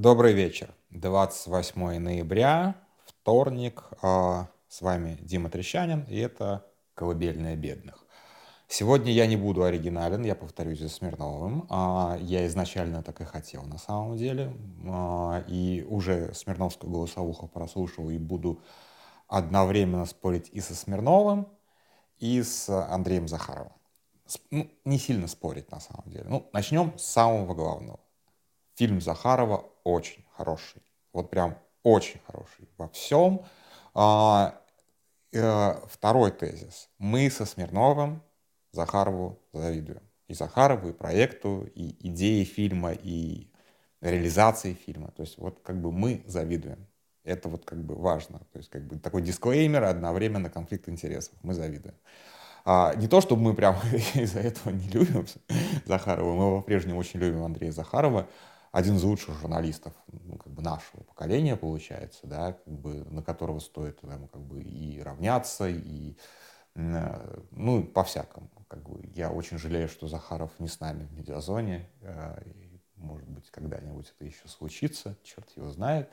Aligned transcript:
Добрый 0.00 0.32
вечер. 0.32 0.72
28 0.90 1.98
ноября, 1.98 2.76
вторник. 3.04 3.82
А, 4.00 4.46
с 4.68 4.80
вами 4.80 5.18
Дима 5.20 5.50
Трещанин, 5.50 6.02
и 6.02 6.16
это 6.18 6.64
«Колыбельная 6.94 7.56
бедных». 7.56 8.06
Сегодня 8.68 9.10
я 9.10 9.26
не 9.26 9.34
буду 9.34 9.64
оригинален, 9.64 10.22
я 10.22 10.36
повторюсь 10.36 10.78
за 10.78 10.88
Смирновым. 10.88 11.66
А, 11.68 12.16
я 12.20 12.46
изначально 12.46 13.02
так 13.02 13.20
и 13.20 13.24
хотел 13.24 13.64
на 13.64 13.76
самом 13.78 14.16
деле. 14.16 14.56
А, 14.86 15.42
и 15.48 15.84
уже 15.90 16.32
Смирновскую 16.32 16.92
голосовуху 16.92 17.48
прослушал 17.48 18.08
и 18.08 18.18
буду 18.18 18.62
одновременно 19.26 20.06
спорить 20.06 20.48
и 20.52 20.60
со 20.60 20.76
Смирновым, 20.76 21.48
и 22.20 22.40
с 22.40 22.68
Андреем 22.68 23.26
Захаровым. 23.26 23.72
Ну, 24.52 24.70
не 24.84 24.98
сильно 24.98 25.26
спорить 25.26 25.72
на 25.72 25.80
самом 25.80 26.08
деле. 26.08 26.26
Ну, 26.28 26.48
начнем 26.52 26.96
с 26.96 27.02
самого 27.02 27.52
главного. 27.52 27.98
Фильм 28.78 29.00
Захарова 29.00 29.64
очень 29.82 30.24
хороший. 30.36 30.82
Вот 31.12 31.30
прям 31.30 31.58
очень 31.82 32.20
хороший 32.24 32.68
во 32.76 32.88
всем. 32.90 33.44
А, 33.92 34.54
э, 35.32 35.74
второй 35.88 36.30
тезис. 36.30 36.88
Мы 36.98 37.28
со 37.28 37.44
Смирновым 37.44 38.22
Захарову 38.70 39.40
завидуем. 39.52 40.02
И 40.28 40.34
Захарову, 40.34 40.90
и 40.90 40.92
проекту, 40.92 41.68
и 41.74 41.96
идеи 42.08 42.44
фильма, 42.44 42.92
и 42.92 43.50
реализации 44.00 44.74
фильма. 44.74 45.10
То 45.10 45.22
есть 45.22 45.38
вот 45.38 45.58
как 45.64 45.82
бы 45.82 45.90
мы 45.90 46.22
завидуем. 46.28 46.86
Это 47.24 47.48
вот 47.48 47.64
как 47.64 47.82
бы 47.84 47.96
важно. 47.96 48.38
То 48.52 48.58
есть 48.58 48.70
как 48.70 48.86
бы 48.86 48.96
такой 49.00 49.22
дисклеймер, 49.22 49.82
одновременно 49.82 50.50
конфликт 50.50 50.88
интересов. 50.88 51.34
Мы 51.42 51.54
завидуем. 51.54 51.96
А, 52.64 52.94
не 52.94 53.08
то, 53.08 53.20
чтобы 53.20 53.42
мы 53.42 53.54
прям 53.54 53.74
из-за 54.14 54.38
этого 54.38 54.72
не 54.72 54.86
любим 54.86 55.26
Захарова, 55.84 56.34
мы 56.34 56.60
по-прежнему 56.60 57.00
очень 57.00 57.18
любим 57.18 57.42
Андрея 57.42 57.72
Захарова, 57.72 58.28
один 58.72 58.96
из 58.96 59.04
лучших 59.04 59.38
журналистов 59.38 59.94
ну, 60.08 60.36
как 60.36 60.52
бы 60.52 60.62
нашего 60.62 61.02
поколения, 61.02 61.56
получается, 61.56 62.26
да, 62.26 62.52
как 62.52 62.72
бы, 62.72 63.04
на 63.04 63.22
которого 63.22 63.58
стоит 63.58 64.00
там, 64.00 64.28
как 64.28 64.42
бы, 64.42 64.62
и 64.62 65.00
равняться, 65.00 65.68
и 65.68 66.16
э, 66.74 67.40
ну, 67.50 67.84
по-всякому. 67.84 68.50
Как 68.68 68.82
бы, 68.88 69.00
я 69.14 69.30
очень 69.30 69.58
жалею, 69.58 69.88
что 69.88 70.08
Захаров 70.08 70.50
не 70.58 70.68
с 70.68 70.80
нами 70.80 71.04
в 71.04 71.12
медиазоне. 71.12 71.88
Э, 72.02 72.40
может 72.96 73.28
быть, 73.28 73.50
когда-нибудь 73.50 74.12
это 74.14 74.24
еще 74.24 74.48
случится, 74.48 75.16
черт 75.22 75.48
его 75.56 75.70
знает. 75.70 76.10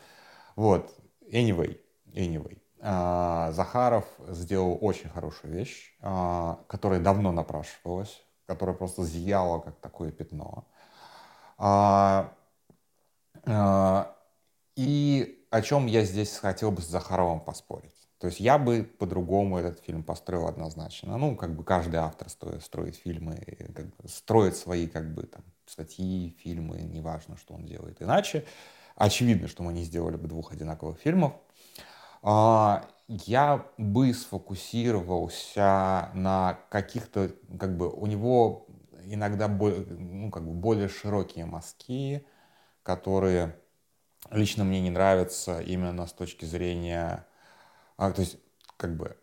Вот, 0.55 0.93
anyway, 1.31 1.79
anyway. 2.13 2.59
А, 2.79 3.51
Захаров 3.51 4.05
сделал 4.27 4.77
очень 4.81 5.09
хорошую 5.09 5.53
вещь, 5.53 5.95
а, 6.01 6.59
которая 6.67 6.99
давно 6.99 7.31
напрашивалась, 7.31 8.23
которая 8.45 8.75
просто 8.75 9.03
зияла, 9.03 9.59
как 9.59 9.79
такое 9.79 10.11
пятно. 10.11 10.65
А, 11.57 12.34
и 13.47 15.45
о 15.51 15.61
чем 15.61 15.85
я 15.85 16.03
здесь 16.03 16.37
хотел 16.37 16.71
бы 16.71 16.81
с 16.81 16.87
Захаровым 16.87 17.39
поспорить. 17.39 17.93
То 18.19 18.27
есть 18.27 18.39
я 18.39 18.57
бы 18.57 18.83
по-другому 18.83 19.57
этот 19.57 19.81
фильм 19.81 20.03
построил 20.03 20.47
однозначно. 20.47 21.17
Ну, 21.17 21.35
как 21.35 21.55
бы 21.55 21.63
каждый 21.63 21.97
автор 21.97 22.29
строит, 22.29 22.63
строит 22.63 22.95
фильмы, 22.95 23.35
как 23.75 23.87
бы 23.87 24.07
строит 24.07 24.55
свои 24.55 24.87
как 24.87 25.13
бы 25.13 25.23
там 25.23 25.43
статьи, 25.65 26.35
фильмы, 26.39 26.77
неважно, 26.77 27.37
что 27.37 27.53
он 27.53 27.65
делает. 27.65 28.01
Иначе 28.01 28.45
очевидно, 28.95 29.47
что 29.47 29.63
мы 29.63 29.73
не 29.73 29.83
сделали 29.83 30.15
бы 30.15 30.27
двух 30.27 30.51
одинаковых 30.51 30.97
фильмов. 30.97 31.33
А, 32.21 32.87
я 33.07 33.65
бы 33.77 34.13
сфокусировался 34.13 36.09
на 36.13 36.59
каких-то, 36.69 37.31
как 37.59 37.77
бы 37.77 37.89
у 37.89 38.07
него 38.07 38.67
иногда 39.03 39.47
ну, 39.47 40.31
как 40.31 40.43
бы 40.43 40.53
более 40.53 40.87
широкие 40.87 41.45
мазки, 41.45 42.25
которые 42.85 43.59
лично 44.29 44.63
мне 44.63 44.79
не 44.79 44.91
нравятся 44.91 45.59
именно 45.59 46.05
с 46.05 46.13
точки 46.13 46.45
зрения... 46.45 47.25
А, 47.97 48.11
то 48.11 48.21
есть, 48.21 48.37
как 48.77 48.95
бы, 48.95 49.17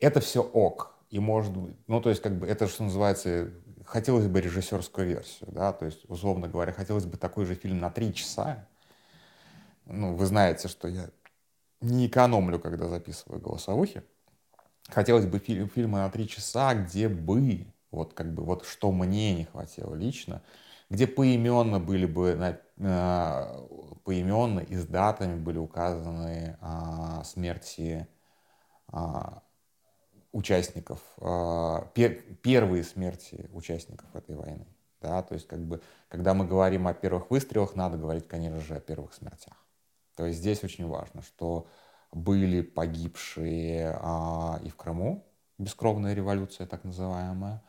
это 0.00 0.20
все 0.20 0.42
ок. 0.42 0.94
И 1.10 1.18
может 1.18 1.54
быть, 1.54 1.76
ну, 1.88 2.00
то 2.00 2.08
есть, 2.08 2.22
как 2.22 2.38
бы, 2.38 2.46
это, 2.46 2.66
что 2.68 2.84
называется, 2.84 3.52
хотелось 3.84 4.28
бы 4.28 4.40
режиссерскую 4.40 5.06
версию, 5.06 5.50
да, 5.52 5.74
то 5.74 5.84
есть, 5.84 6.08
условно 6.08 6.48
говоря, 6.48 6.72
хотелось 6.72 7.04
бы 7.04 7.18
такой 7.18 7.44
же 7.44 7.54
фильм 7.54 7.78
на 7.78 7.90
три 7.90 8.14
часа. 8.14 8.66
Ну, 9.84 10.14
вы 10.14 10.24
знаете, 10.24 10.68
что 10.68 10.88
я 10.88 11.10
не 11.82 12.06
экономлю, 12.06 12.58
когда 12.58 12.88
записываю 12.88 13.42
голосовухи. 13.42 14.02
Хотелось 14.88 15.26
бы 15.26 15.38
фильм, 15.38 15.68
фильмы 15.68 15.98
на 15.98 16.08
три 16.08 16.26
часа, 16.26 16.74
где 16.74 17.10
бы, 17.10 17.66
вот 17.90 18.14
как 18.14 18.32
бы, 18.32 18.42
вот 18.42 18.64
что 18.64 18.90
мне 18.90 19.34
не 19.34 19.44
хватило 19.44 19.94
лично, 19.94 20.42
где 20.92 21.06
поименно 21.06 21.80
были 21.80 22.04
бы, 22.04 22.36
э, 22.76 23.66
поименно 24.04 24.60
и 24.60 24.76
с 24.76 24.84
датами 24.84 25.36
были 25.36 25.56
указаны 25.56 26.58
а, 26.60 27.24
смерти 27.24 28.06
а, 28.88 29.42
участников, 30.32 31.00
а, 31.18 31.90
первые 32.42 32.84
смерти 32.84 33.48
участников 33.54 34.14
этой 34.14 34.36
войны. 34.36 34.66
Да, 35.00 35.22
то 35.22 35.32
есть, 35.32 35.46
как 35.46 35.60
бы, 35.60 35.80
когда 36.08 36.34
мы 36.34 36.46
говорим 36.46 36.86
о 36.86 36.92
первых 36.92 37.30
выстрелах, 37.30 37.74
надо 37.74 37.96
говорить, 37.96 38.28
конечно 38.28 38.60
же, 38.60 38.74
о 38.74 38.80
первых 38.80 39.14
смертях. 39.14 39.56
То 40.14 40.26
есть 40.26 40.40
здесь 40.40 40.62
очень 40.62 40.86
важно, 40.86 41.22
что 41.22 41.68
были 42.12 42.60
погибшие 42.60 43.98
а, 43.98 44.60
и 44.62 44.68
в 44.68 44.76
Крыму, 44.76 45.24
бескровная 45.56 46.12
революция 46.12 46.66
так 46.66 46.84
называемая. 46.84 47.62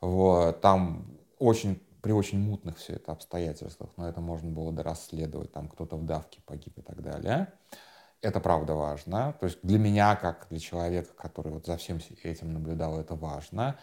Вот, 0.00 0.60
там 0.60 1.18
очень 1.40 1.82
при 2.02 2.12
очень 2.12 2.38
мутных 2.38 2.78
все 2.78 2.94
это 2.94 3.12
обстоятельствах, 3.12 3.90
но 3.96 4.08
это 4.08 4.20
можно 4.20 4.50
было 4.50 4.72
дорасследовать, 4.72 5.52
там 5.52 5.68
кто-то 5.68 5.96
в 5.96 6.04
давке 6.04 6.40
погиб 6.46 6.78
и 6.78 6.82
так 6.82 7.02
далее. 7.02 7.52
Это 8.20 8.40
правда 8.40 8.74
важно. 8.74 9.34
То 9.38 9.46
есть 9.46 9.58
для 9.62 9.78
меня, 9.78 10.16
как 10.16 10.46
для 10.50 10.58
человека, 10.58 11.12
который 11.16 11.52
вот 11.52 11.66
за 11.66 11.76
всем 11.76 12.00
этим 12.22 12.52
наблюдал, 12.52 12.98
это 12.98 13.14
важно. 13.14 13.78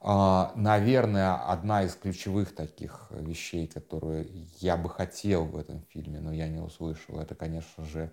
А, 0.00 0.52
наверное, 0.56 1.34
одна 1.34 1.82
из 1.82 1.94
ключевых 1.94 2.54
таких 2.54 3.08
вещей, 3.10 3.66
которые 3.66 4.28
я 4.58 4.76
бы 4.76 4.90
хотел 4.90 5.44
в 5.44 5.56
этом 5.56 5.82
фильме, 5.82 6.20
но 6.20 6.32
я 6.32 6.48
не 6.48 6.58
услышал, 6.58 7.18
это, 7.18 7.34
конечно 7.34 7.84
же, 7.84 8.12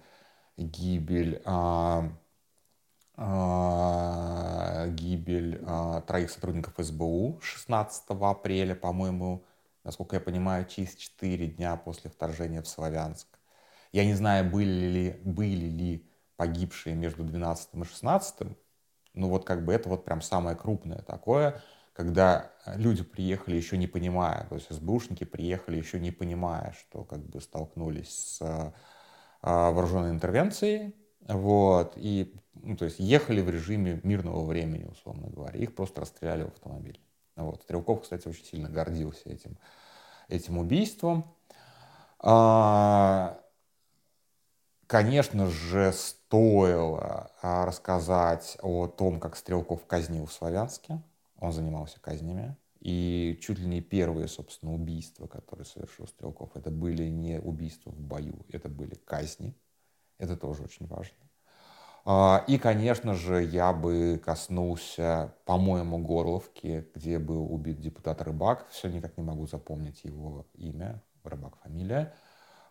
гибель 0.57 1.41
а, 1.45 2.09
гибель 4.89 5.61
а, 5.65 6.01
троих 6.01 6.31
сотрудников 6.31 6.73
СБУ 6.77 7.39
16 7.41 8.03
апреля, 8.09 8.75
по-моему, 8.75 9.45
насколько 9.83 10.15
я 10.15 10.19
понимаю, 10.19 10.65
через 10.65 10.95
4 10.95 11.47
дня 11.47 11.75
после 11.75 12.09
вторжения 12.09 12.61
в 12.61 12.67
Славянск. 12.67 13.27
Я 13.91 14.05
не 14.05 14.15
знаю, 14.15 14.49
были 14.49 14.87
ли, 14.87 15.21
были 15.23 15.65
ли 15.65 16.09
погибшие 16.37 16.95
между 16.95 17.23
12 17.23 17.69
и 17.73 17.83
16, 17.83 18.57
ну 19.13 19.29
вот 19.29 19.45
как 19.45 19.63
бы 19.63 19.73
это 19.73 19.89
вот 19.89 20.05
прям 20.05 20.21
самое 20.21 20.55
крупное 20.55 20.99
такое, 20.99 21.61
когда 21.93 22.51
люди 22.65 23.03
приехали 23.03 23.55
еще 23.55 23.77
не 23.77 23.85
понимая, 23.85 24.47
то 24.47 24.55
есть 24.55 24.73
СБУшники 24.73 25.25
приехали 25.25 25.77
еще 25.77 25.99
не 25.99 26.09
понимая, 26.09 26.73
что 26.73 27.03
как 27.03 27.19
бы 27.19 27.39
столкнулись 27.39 28.09
с 28.09 28.41
а, 28.41 29.71
вооруженной 29.71 30.09
интервенцией, 30.09 30.95
вот, 31.27 31.93
и, 31.95 32.33
ну, 32.53 32.75
то 32.75 32.85
есть 32.85 32.99
ехали 32.99 33.41
в 33.41 33.49
режиме 33.49 33.99
мирного 34.03 34.45
времени, 34.45 34.85
условно 34.85 35.29
говоря. 35.29 35.57
Их 35.57 35.75
просто 35.75 36.01
расстреляли 36.01 36.43
в 36.43 36.47
автомобиль. 36.49 36.99
Вот. 37.35 37.61
Стрелков, 37.61 38.01
кстати, 38.01 38.27
очень 38.27 38.45
сильно 38.45 38.69
гордился 38.69 39.29
этим, 39.29 39.57
этим 40.27 40.57
убийством. 40.57 41.25
А, 42.19 43.39
конечно 44.87 45.47
же, 45.47 45.93
стоило 45.93 47.31
а, 47.41 47.65
рассказать 47.65 48.57
о 48.61 48.87
том, 48.87 49.19
как 49.19 49.35
Стрелков 49.35 49.85
казнил 49.85 50.25
в 50.25 50.33
Славянске. 50.33 51.01
Он 51.39 51.51
занимался 51.51 51.99
казнями. 51.99 52.55
И 52.79 53.39
чуть 53.41 53.59
ли 53.59 53.65
не 53.65 53.79
первые, 53.79 54.27
собственно, 54.27 54.73
убийства, 54.73 55.25
которые 55.25 55.65
совершил 55.65 56.05
Стрелков, 56.05 56.55
это 56.55 56.69
были 56.69 57.07
не 57.07 57.39
убийства 57.39 57.91
в 57.91 57.99
бою, 57.99 58.45
это 58.49 58.67
были 58.67 58.95
казни. 58.95 59.55
Это 60.17 60.37
тоже 60.37 60.63
очень 60.63 60.87
важно. 60.87 61.17
А, 62.05 62.43
и, 62.47 62.57
конечно 62.57 63.13
же, 63.13 63.43
я 63.43 63.71
бы 63.71 64.21
коснулся, 64.23 65.33
по-моему, 65.45 65.99
Горловки, 65.99 66.87
где 66.93 67.17
был 67.17 67.51
убит 67.53 67.79
депутат 67.79 68.21
Рыбак. 68.21 68.67
Все 68.69 68.89
никак 68.89 69.17
не 69.17 69.23
могу 69.23 69.47
запомнить 69.47 70.03
его 70.03 70.45
имя. 70.53 71.01
Рыбак 71.23 71.57
фамилия. 71.63 72.13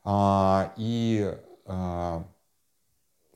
А, 0.04 0.74
и 0.76 1.38
а, 1.64 2.28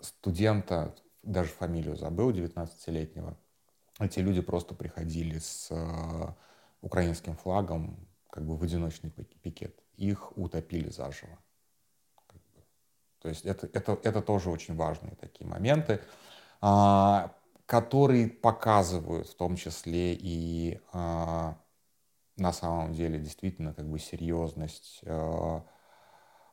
студента, 0.01 0.95
даже 1.23 1.51
фамилию 1.51 1.97
забыл, 1.97 2.31
19-летнего. 2.31 3.37
Эти 3.99 4.19
люди 4.21 4.43
просто 4.43 4.75
приходили 4.75 5.39
с 5.39 5.73
украинским 6.83 7.35
флагом 7.37 8.07
как 8.31 8.45
бы 8.45 8.57
в 8.57 8.63
одиночный 8.63 9.11
пикет. 9.11 9.83
Их 9.97 10.37
утопили 10.37 10.91
заживо. 10.91 11.39
То 13.27 13.31
есть 13.31 13.45
это, 13.45 13.69
это, 13.73 13.99
это 14.05 14.23
тоже 14.23 14.51
очень 14.51 14.77
важные 14.77 15.17
такие 15.17 15.49
моменты, 15.49 16.01
а, 16.61 17.33
которые 17.67 18.29
показывают 18.29 19.27
в 19.27 19.35
том 19.35 19.57
числе 19.57 20.15
и 20.15 20.79
а, 20.93 21.57
на 22.37 22.53
самом 22.53 22.93
деле 22.95 23.19
действительно 23.19 23.75
как 23.75 23.89
бы 23.89 23.99
серьезность 23.99 25.01
а, 25.07 25.65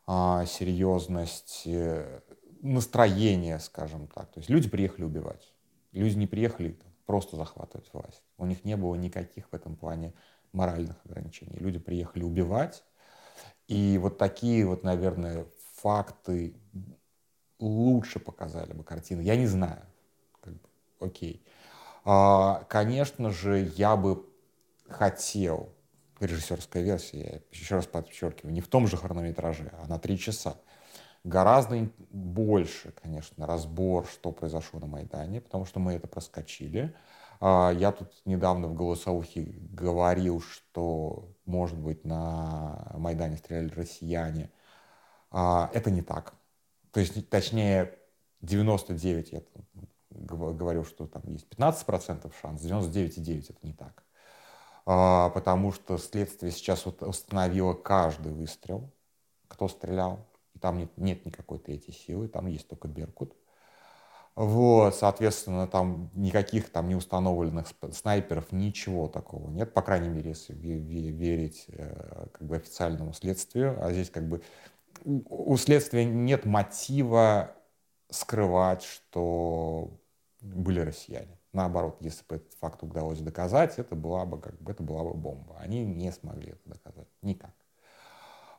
а, 0.08 0.48
серьезность 0.48 1.62
э, 1.68 2.22
настроения, 2.64 3.60
скажем 3.60 4.08
так. 4.08 4.32
То 4.32 4.40
есть 4.40 4.50
люди 4.50 4.68
приехали 4.68 5.04
убивать. 5.06 5.54
Люди 5.92 6.18
не 6.18 6.26
приехали 6.26 6.76
просто 7.06 7.36
захватывать 7.36 7.88
власть. 7.94 8.24
У 8.40 8.48
них 8.48 8.66
не 8.66 8.78
было 8.78 8.96
никаких 8.96 9.48
в 9.52 9.54
этом 9.54 9.76
плане 9.76 10.12
моральных 10.54 10.96
ограничений. 11.06 11.56
Люди 11.60 11.78
приехали 11.78 12.24
убивать. 12.24 12.84
И 13.68 14.00
вот 14.00 14.18
такие 14.18 14.66
вот, 14.66 14.84
наверное, 14.84 15.46
факты 15.84 16.56
лучше 17.60 18.20
показали 18.20 18.74
бы 18.74 18.84
картину. 18.84 19.22
Я 19.22 19.36
не 19.36 19.48
знаю. 19.48 19.82
Как 20.42 20.54
бы, 20.54 20.70
окей. 21.00 21.46
А, 22.06 22.64
конечно 22.70 23.30
же, 23.30 23.72
я 23.76 23.96
бы 23.96 24.26
хотел, 24.88 25.70
режиссерская 26.20 26.84
версия, 26.84 27.20
я 27.20 27.40
еще 27.52 27.76
раз 27.76 27.86
подчеркиваю, 27.86 28.54
не 28.54 28.62
в 28.62 28.68
том 28.68 28.88
же 28.88 28.98
хронометраже, 28.98 29.72
а 29.82 29.88
на 29.88 30.00
три 30.00 30.18
часа. 30.18 30.56
Гораздо 31.26 31.90
больше, 32.12 32.94
конечно, 33.02 33.46
разбор, 33.46 34.06
что 34.08 34.32
произошло 34.32 34.80
на 34.80 34.88
Майдане, 34.88 35.42
потому 35.42 35.66
что 35.66 35.80
мы 35.80 35.94
это 35.94 36.08
проскочили. 36.08 36.94
А, 37.40 37.72
я 37.72 37.92
тут 37.92 38.10
недавно 38.26 38.68
в 38.68 38.74
голосовухе 38.74 39.54
говорил, 39.72 40.42
что, 40.42 41.30
может 41.46 41.78
быть, 41.78 42.06
на 42.06 42.92
Майдане 42.96 43.38
стреляли 43.38 43.70
россияне. 43.70 44.50
А, 45.34 45.70
это 45.74 45.92
не 45.92 46.02
так. 46.02 46.36
То 46.92 47.00
есть, 47.00 47.30
точнее, 47.30 47.98
99, 48.42 49.32
я 49.34 49.42
говорю, 50.12 50.86
что 50.86 51.08
там 51.08 51.24
есть 51.26 51.48
15% 51.50 52.32
шанс, 52.40 52.62
99,9 52.62 53.46
это 53.50 53.60
не 53.68 53.74
так. 53.74 54.04
А, 54.86 55.30
потому 55.30 55.72
что 55.72 55.98
следствие 55.98 56.52
сейчас 56.52 56.86
вот 56.86 57.02
установило 57.02 57.74
каждый 57.74 58.32
выстрел, 58.32 58.92
кто 59.48 59.68
стрелял. 59.68 60.28
И 60.54 60.60
там 60.60 60.78
нет, 60.78 60.96
нет 60.98 61.26
никакой 61.26 61.58
третьей 61.58 61.94
силы, 61.94 62.28
там 62.28 62.46
есть 62.46 62.68
только 62.68 62.88
Беркут. 62.88 63.36
Вот, 64.36 64.96
соответственно, 64.96 65.68
там 65.68 66.12
никаких 66.14 66.72
там 66.72 66.90
неустановленных 66.90 67.68
снайперов, 67.92 68.52
ничего 68.52 69.08
такого 69.08 69.50
нет, 69.52 69.74
по 69.74 69.84
крайней 69.84 70.10
мере, 70.10 70.30
если 70.30 70.54
верить 70.54 71.66
э, 71.68 72.28
как 72.32 72.48
бы 72.48 72.56
официальному 72.56 73.14
следствию. 73.14 73.78
А 73.84 73.92
здесь 73.92 74.10
как 74.10 74.28
бы 74.28 74.42
у 75.04 75.58
следствия 75.58 76.06
нет 76.06 76.46
мотива 76.46 77.56
скрывать, 78.10 78.84
что 78.84 80.00
были 80.42 80.80
россияне. 80.80 81.40
Наоборот, 81.54 81.98
если 82.00 82.24
бы 82.28 82.38
этот 82.38 82.54
факт 82.54 82.82
удалось 82.84 83.20
доказать, 83.20 83.78
это 83.78 83.96
была 83.96 84.26
бы, 84.26 84.40
как 84.40 84.60
бы, 84.62 84.72
это 84.72 84.84
была 84.84 85.04
бы 85.04 85.14
бомба. 85.14 85.58
Они 85.60 85.86
не 85.86 86.12
смогли 86.12 86.52
это 86.52 86.70
доказать. 86.70 87.08
Никак. 87.22 87.54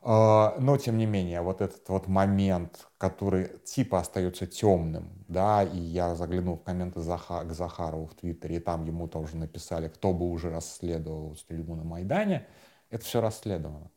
А, 0.06 0.54
но, 0.60 0.76
тем 0.76 0.98
не 0.98 1.06
менее, 1.06 1.40
вот 1.40 1.60
этот 1.62 1.88
вот 1.88 2.08
момент, 2.08 2.88
который 2.98 3.58
типа 3.64 4.00
остается 4.00 4.46
темным, 4.46 5.24
да, 5.28 5.64
и 5.64 5.78
я 5.78 6.14
заглянул 6.14 6.56
в 6.56 6.62
комменты 6.62 7.00
Заха, 7.00 7.42
к 7.44 7.52
Захарову 7.52 8.06
в 8.06 8.14
Твиттере, 8.14 8.56
и 8.56 8.60
там 8.60 8.84
ему 8.84 9.08
тоже 9.08 9.36
написали, 9.36 9.88
кто 9.88 10.12
бы 10.12 10.30
уже 10.30 10.50
расследовал 10.50 11.34
стрельбу 11.36 11.74
на 11.74 11.84
Майдане, 11.84 12.46
это 12.90 13.04
все 13.04 13.20
расследовано. 13.22 13.90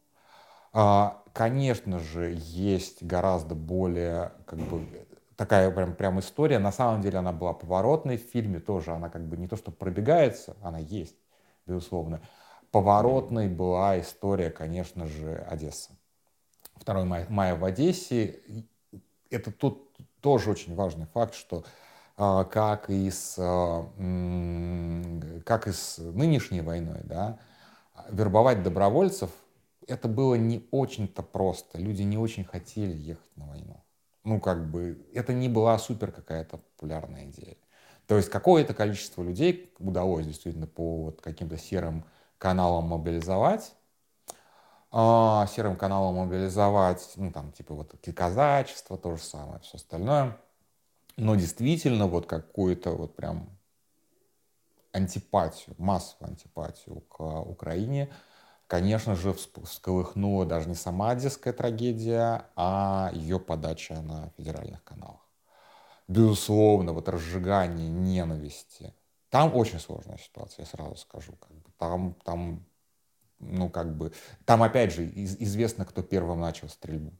А, 0.79 1.23
конечно 1.33 1.97
же, 1.97 2.37
есть 2.37 3.01
гораздо 3.01 3.55
более 3.55 4.31
как 4.45 4.59
бы 4.59 4.85
такая 5.35 5.71
прям, 5.71 5.95
прям 5.95 6.19
история. 6.19 6.59
На 6.59 6.71
самом 6.71 7.01
деле 7.01 7.17
она 7.17 7.31
была 7.31 7.53
поворотной 7.53 8.17
в 8.17 8.29
фильме 8.29 8.59
тоже. 8.59 8.91
Она 8.91 9.09
как 9.09 9.27
бы 9.27 9.37
не 9.37 9.47
то, 9.47 9.55
что 9.55 9.71
пробегается, 9.71 10.55
она 10.61 10.77
есть, 10.77 11.15
безусловно. 11.65 12.21
Поворотной 12.69 13.47
была 13.47 13.99
история, 13.99 14.51
конечно 14.51 15.07
же, 15.07 15.43
Одесса. 15.49 15.93
2 16.85 17.05
мая, 17.05 17.25
мая 17.27 17.55
в 17.55 17.65
Одессе. 17.65 18.39
Это 19.31 19.51
тут 19.51 19.97
тоже 20.21 20.51
очень 20.51 20.75
важный 20.75 21.07
факт, 21.07 21.33
что 21.33 21.63
а, 22.17 22.43
как 22.43 22.91
и 22.91 23.09
с, 23.09 23.35
а, 23.39 23.83
как 25.43 25.67
и 25.67 25.71
с 25.71 25.97
нынешней 25.97 26.61
войной, 26.61 26.99
да, 27.03 27.39
вербовать 28.11 28.61
добровольцев, 28.61 29.31
это 29.87 30.07
было 30.07 30.35
не 30.35 30.67
очень-то 30.71 31.23
просто. 31.23 31.79
Люди 31.79 32.03
не 32.03 32.17
очень 32.17 32.43
хотели 32.43 32.95
ехать 32.95 33.35
на 33.35 33.47
войну 33.47 33.83
ну, 34.27 34.41
как 34.41 34.69
бы, 34.69 35.07
это 35.13 35.31
не 35.31 35.47
была 35.47 35.79
супер 35.79 36.11
какая-то 36.11 36.57
популярная 36.57 37.27
идея. 37.27 37.55
То 38.07 38.17
есть 38.17 38.29
какое-то 38.29 38.73
количество 38.73 39.23
людей 39.23 39.73
удалось 39.79 40.25
действительно 40.25 40.67
по 40.67 41.03
вот 41.03 41.21
каким-то 41.21 41.57
серым 41.57 42.03
каналам 42.37 42.87
мобилизовать, 42.89 43.73
а, 44.91 45.47
серым 45.47 45.77
каналам 45.77 46.15
мобилизовать, 46.15 47.13
ну, 47.15 47.31
там, 47.31 47.53
типа, 47.53 47.73
вот, 47.73 47.95
казачество, 48.13 48.97
то 48.97 49.15
же 49.15 49.23
самое, 49.23 49.61
все 49.61 49.77
остальное. 49.77 50.37
Но 51.15 51.35
действительно, 51.37 52.07
вот 52.07 52.25
какую-то 52.25 52.91
вот 52.91 53.15
прям 53.15 53.49
антипатию, 54.91 55.73
массовую 55.77 56.31
антипатию 56.31 56.99
к 56.99 57.21
Украине– 57.21 58.09
конечно 58.67 59.15
же, 59.15 59.33
всколыхнула 59.33 60.45
даже 60.45 60.69
не 60.69 60.75
сама 60.75 61.11
одесская 61.11 61.53
трагедия, 61.53 62.45
а 62.55 63.09
ее 63.13 63.39
подача 63.39 64.01
на 64.01 64.29
федеральных 64.37 64.83
каналах. 64.83 65.21
Безусловно, 66.07 66.93
вот 66.93 67.09
разжигание 67.09 67.89
ненависти. 67.89 68.93
Там 69.29 69.55
очень 69.55 69.79
сложная 69.79 70.17
ситуация, 70.17 70.63
я 70.63 70.65
сразу 70.65 70.95
скажу. 70.95 71.33
Как 71.33 71.51
бы, 71.51 71.69
там, 71.77 72.15
там, 72.23 72.65
ну, 73.39 73.69
как 73.69 73.97
бы, 73.97 74.13
там, 74.45 74.63
опять 74.63 74.93
же, 74.93 75.05
из, 75.05 75.35
известно, 75.39 75.85
кто 75.85 76.01
первым 76.01 76.39
начал 76.39 76.69
стрельбу. 76.69 77.11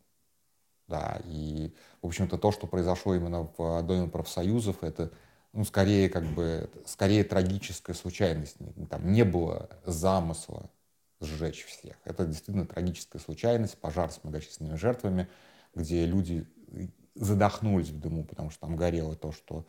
Да, 0.88 1.20
и, 1.26 1.74
в 2.02 2.08
общем-то, 2.08 2.38
то, 2.38 2.54
что 2.54 2.66
произошло 2.66 3.14
именно 3.14 3.50
в 3.58 3.84
Доме 3.84 4.08
профсоюзов, 4.08 4.84
это, 4.84 5.12
ну, 5.52 5.66
скорее, 5.66 6.10
как 6.10 6.24
бы, 6.24 6.70
скорее 6.86 7.26
трагическая 7.26 7.94
случайность. 7.94 8.56
Там 8.90 9.12
не 9.12 9.24
было 9.24 9.70
замысла 9.86 10.70
сжечь 11.20 11.66
всех. 11.66 11.98
Это 12.04 12.26
действительно 12.26 12.66
трагическая 12.66 13.20
случайность, 13.20 13.78
пожар 13.78 14.12
с 14.12 14.24
многочисленными 14.24 14.76
жертвами, 14.76 15.28
где 15.74 16.06
люди 16.06 16.48
задохнулись 17.16 17.90
в 17.90 18.00
дыму, 18.00 18.24
потому 18.24 18.50
что 18.50 18.62
там 18.62 18.76
горело 18.76 19.16
то, 19.16 19.32
что 19.32 19.66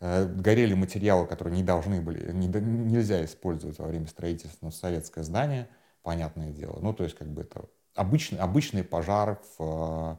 э, 0.00 0.24
горели 0.26 0.74
материалы, 0.74 1.26
которые 1.26 1.56
не 1.56 1.62
должны 1.62 2.00
были, 2.00 2.32
не, 2.32 2.46
нельзя 2.48 3.24
использовать 3.24 3.78
во 3.78 3.86
время 3.86 4.06
строительства 4.06 4.66
но 4.66 4.70
советское 4.70 5.22
здание, 5.22 5.68
понятное 6.02 6.50
дело. 6.50 6.78
Ну, 6.80 6.92
то 6.94 7.04
есть, 7.04 7.16
как 7.16 7.28
бы 7.28 7.42
это 7.42 7.64
обычный, 7.94 8.38
обычный 8.38 8.84
пожар 8.84 9.40
в 9.58 10.18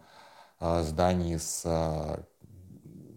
э, 0.59 0.83
здании 0.83 1.37
с 1.37 1.63
э, 1.65 2.23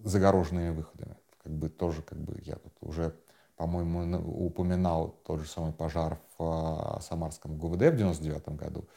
загороженными 0.05 0.71
выходами. 0.71 1.17
Как 1.43 1.53
бы 1.53 1.69
тоже, 1.69 2.03
как 2.03 2.19
бы 2.19 2.41
я 2.45 2.55
тут 2.57 2.73
уже 2.81 3.15
по-моему, 3.63 4.19
упоминал 4.45 5.15
тот 5.25 5.39
же 5.39 5.47
самый 5.47 5.73
пожар 5.73 6.19
в 6.37 6.43
а, 6.43 7.01
Самарском 7.01 7.57
ГУВД 7.57 7.93
в 7.93 7.97
99 7.97 8.49
году. 8.57 8.89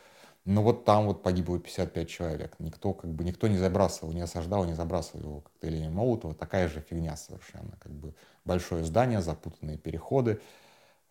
Но 0.44 0.64
вот 0.64 0.86
там 0.86 1.06
вот 1.06 1.22
погибло 1.22 1.60
55 1.60 2.10
человек. 2.10 2.56
Никто 2.58 2.92
как 2.94 3.12
бы 3.12 3.24
никто 3.24 3.48
не 3.48 3.58
забрасывал, 3.58 4.12
не 4.12 4.22
осаждал, 4.22 4.66
не 4.66 4.74
забрасывал 4.74 5.24
его 5.24 5.42
коктейлями 5.42 5.94
Молотова. 5.94 6.34
Такая 6.34 6.68
же 6.68 6.82
фигня 6.82 7.16
совершенно. 7.16 7.78
Как 7.80 7.92
бы 7.92 8.16
большое 8.44 8.84
здание, 8.84 9.22
запутанные 9.22 9.78
переходы. 9.78 10.42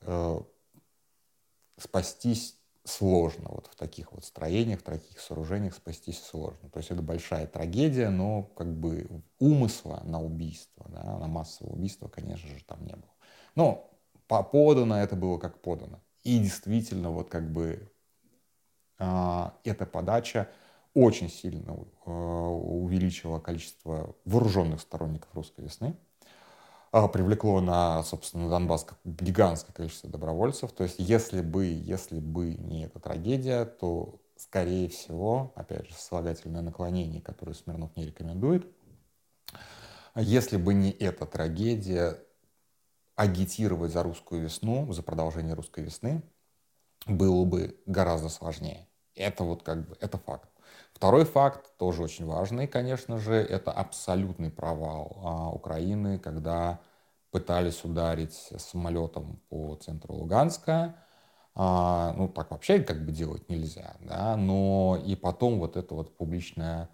Э, 0.00 0.40
спастись 1.78 2.56
сложно. 2.82 3.50
Вот 3.50 3.68
в 3.68 3.76
таких 3.76 4.12
вот 4.12 4.24
строениях, 4.24 4.80
в 4.80 4.82
таких 4.82 5.20
сооружениях 5.20 5.74
спастись 5.74 6.20
сложно. 6.20 6.68
То 6.70 6.78
есть 6.78 6.90
это 6.90 7.02
большая 7.02 7.46
трагедия, 7.46 8.10
но 8.10 8.42
как 8.42 8.74
бы 8.74 9.22
умысла 9.38 10.02
на 10.04 10.20
убийство, 10.20 10.86
да, 10.88 11.18
на 11.18 11.28
массовое 11.28 11.72
убийство, 11.72 12.08
конечно 12.08 12.48
же, 12.48 12.64
там 12.64 12.84
не 12.84 12.94
было. 12.94 13.13
Но 13.54 13.90
подано 14.26 15.02
это 15.02 15.16
было 15.16 15.38
как 15.38 15.60
подано. 15.60 16.00
И 16.22 16.38
действительно, 16.38 17.10
вот 17.10 17.28
как 17.28 17.52
бы 17.52 17.92
э, 18.98 19.44
эта 19.64 19.86
подача 19.86 20.48
очень 20.94 21.28
сильно 21.28 21.76
э, 22.06 22.10
увеличила 22.10 23.40
количество 23.40 24.16
вооруженных 24.24 24.80
сторонников 24.80 25.34
русской 25.34 25.62
весны, 25.62 25.96
э, 26.92 27.08
привлекло 27.08 27.60
на, 27.60 28.02
собственно, 28.04 28.48
Донбасс 28.48 28.86
гигантское 29.04 29.74
количество 29.74 30.08
добровольцев. 30.08 30.72
То 30.72 30.84
есть, 30.84 30.96
если 30.98 31.42
бы, 31.42 31.66
если 31.66 32.20
бы 32.20 32.54
не 32.54 32.86
эта 32.86 32.98
трагедия, 33.00 33.66
то, 33.66 34.20
скорее 34.36 34.88
всего, 34.88 35.52
опять 35.56 35.86
же, 35.86 35.94
сослагательное 35.94 36.62
наклонение, 36.62 37.20
которое 37.20 37.52
Смирнов 37.52 37.94
не 37.96 38.06
рекомендует, 38.06 38.66
если 40.16 40.56
бы 40.56 40.74
не 40.74 40.90
эта 40.90 41.26
трагедия, 41.26 42.18
агитировать 43.16 43.92
за 43.92 44.02
русскую 44.02 44.42
весну, 44.42 44.92
за 44.92 45.02
продолжение 45.02 45.54
русской 45.54 45.84
весны 45.84 46.22
было 47.06 47.44
бы 47.44 47.80
гораздо 47.86 48.28
сложнее. 48.28 48.88
Это 49.14 49.44
вот 49.44 49.62
как 49.62 49.88
бы, 49.88 49.96
это 50.00 50.18
факт. 50.18 50.48
Второй 50.92 51.24
факт, 51.24 51.76
тоже 51.78 52.02
очень 52.02 52.26
важный, 52.26 52.66
конечно 52.66 53.18
же, 53.18 53.34
это 53.34 53.72
абсолютный 53.72 54.50
провал 54.50 55.18
а, 55.24 55.50
Украины, 55.50 56.18
когда 56.18 56.80
пытались 57.30 57.84
ударить 57.84 58.34
самолетом 58.58 59.40
по 59.48 59.76
центру 59.76 60.14
Луганска, 60.14 60.96
А, 61.54 62.12
ну, 62.16 62.28
так 62.28 62.50
вообще 62.50 62.80
как 62.80 63.04
бы 63.06 63.12
делать 63.12 63.48
нельзя, 63.48 63.96
да, 64.00 64.36
но 64.36 65.00
и 65.06 65.16
потом 65.16 65.60
вот 65.60 65.76
эта 65.76 65.94
вот 65.94 66.16
публичная, 66.16 66.90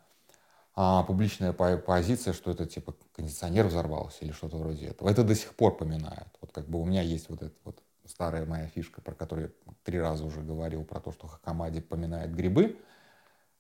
а, 0.82 1.02
публичная 1.02 1.52
позиция, 1.52 2.32
что 2.32 2.50
это 2.50 2.64
типа 2.64 2.94
кондиционер 3.12 3.66
взорвался 3.66 4.24
или 4.24 4.32
что-то 4.32 4.56
вроде 4.56 4.86
этого. 4.86 5.10
Это 5.10 5.22
до 5.22 5.34
сих 5.34 5.54
пор 5.54 5.76
поминают. 5.76 6.28
Вот 6.40 6.52
как 6.52 6.70
бы 6.70 6.80
у 6.80 6.86
меня 6.86 7.02
есть 7.02 7.28
вот 7.28 7.42
эта 7.42 7.54
вот 7.64 7.82
старая 8.06 8.46
моя 8.46 8.66
фишка, 8.66 9.02
про 9.02 9.12
которую 9.14 9.48
я 9.66 9.74
три 9.84 10.00
раза 10.00 10.24
уже 10.24 10.40
говорил, 10.40 10.84
про 10.84 11.00
то, 11.00 11.12
что 11.12 11.26
Хакамади 11.26 11.82
поминает 11.82 12.34
грибы, 12.34 12.78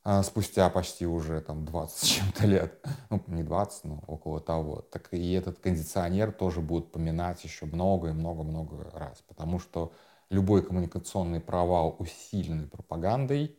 а, 0.02 0.22
спустя 0.22 0.70
почти 0.70 1.06
уже 1.06 1.42
там 1.42 1.66
20 1.66 1.98
с 1.98 2.06
чем-то 2.06 2.46
лет, 2.46 2.86
ну 3.10 3.22
не 3.26 3.42
20, 3.42 3.84
но 3.84 4.02
около 4.06 4.40
того, 4.40 4.80
так 4.80 5.12
и 5.12 5.32
этот 5.32 5.58
кондиционер 5.58 6.32
тоже 6.32 6.62
будут 6.62 6.90
поминать 6.90 7.44
еще 7.44 7.66
много 7.66 8.08
и 8.08 8.12
много-много 8.12 8.90
раз, 8.94 9.22
потому 9.28 9.58
что 9.58 9.92
любой 10.30 10.64
коммуникационный 10.64 11.40
провал, 11.40 11.96
усиленный 11.98 12.66
пропагандой, 12.66 13.58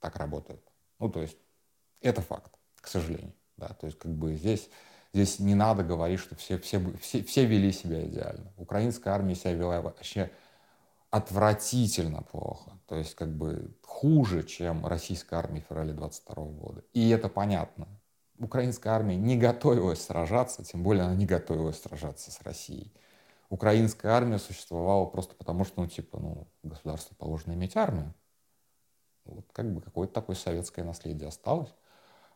так 0.00 0.16
работает. 0.16 0.66
Ну, 0.98 1.10
то 1.10 1.20
есть 1.20 1.36
это 2.00 2.22
факт, 2.22 2.52
к 2.82 2.88
сожалению. 2.88 3.32
Да, 3.56 3.68
то 3.68 3.86
есть 3.86 3.98
как 3.98 4.12
бы 4.12 4.34
здесь, 4.34 4.68
здесь 5.14 5.38
не 5.38 5.54
надо 5.54 5.82
говорить, 5.82 6.20
что 6.20 6.36
все, 6.36 6.58
все, 6.58 6.78
все, 7.00 7.22
все 7.22 7.46
вели 7.46 7.72
себя 7.72 8.04
идеально. 8.04 8.52
Украинская 8.58 9.14
армия 9.14 9.34
себя 9.34 9.52
вела 9.54 9.80
вообще 9.80 10.30
отвратительно 11.08 12.22
плохо. 12.22 12.78
То 12.86 12.96
есть 12.96 13.14
как 13.14 13.34
бы 13.34 13.74
хуже, 13.82 14.42
чем 14.42 14.86
российская 14.86 15.36
армия 15.36 15.62
в 15.62 15.64
феврале 15.64 15.94
22 15.94 16.44
года. 16.44 16.84
И 16.92 17.08
это 17.08 17.30
понятно. 17.30 17.88
Украинская 18.38 18.92
армия 18.92 19.16
не 19.16 19.38
готовилась 19.38 20.04
сражаться, 20.04 20.64
тем 20.64 20.82
более 20.82 21.04
она 21.04 21.14
не 21.14 21.26
готовилась 21.26 21.80
сражаться 21.80 22.30
с 22.30 22.42
Россией 22.42 22.92
украинская 23.52 24.12
армия 24.12 24.38
существовала 24.38 25.04
просто 25.04 25.34
потому, 25.34 25.64
что, 25.66 25.82
ну, 25.82 25.86
типа, 25.86 26.18
ну, 26.18 26.48
государству 26.62 27.14
положено 27.14 27.52
иметь 27.52 27.76
армию. 27.76 28.14
Вот 29.26 29.44
как 29.52 29.70
бы 29.74 29.82
какое-то 29.82 30.14
такое 30.14 30.36
советское 30.36 30.82
наследие 30.84 31.28
осталось. 31.28 31.68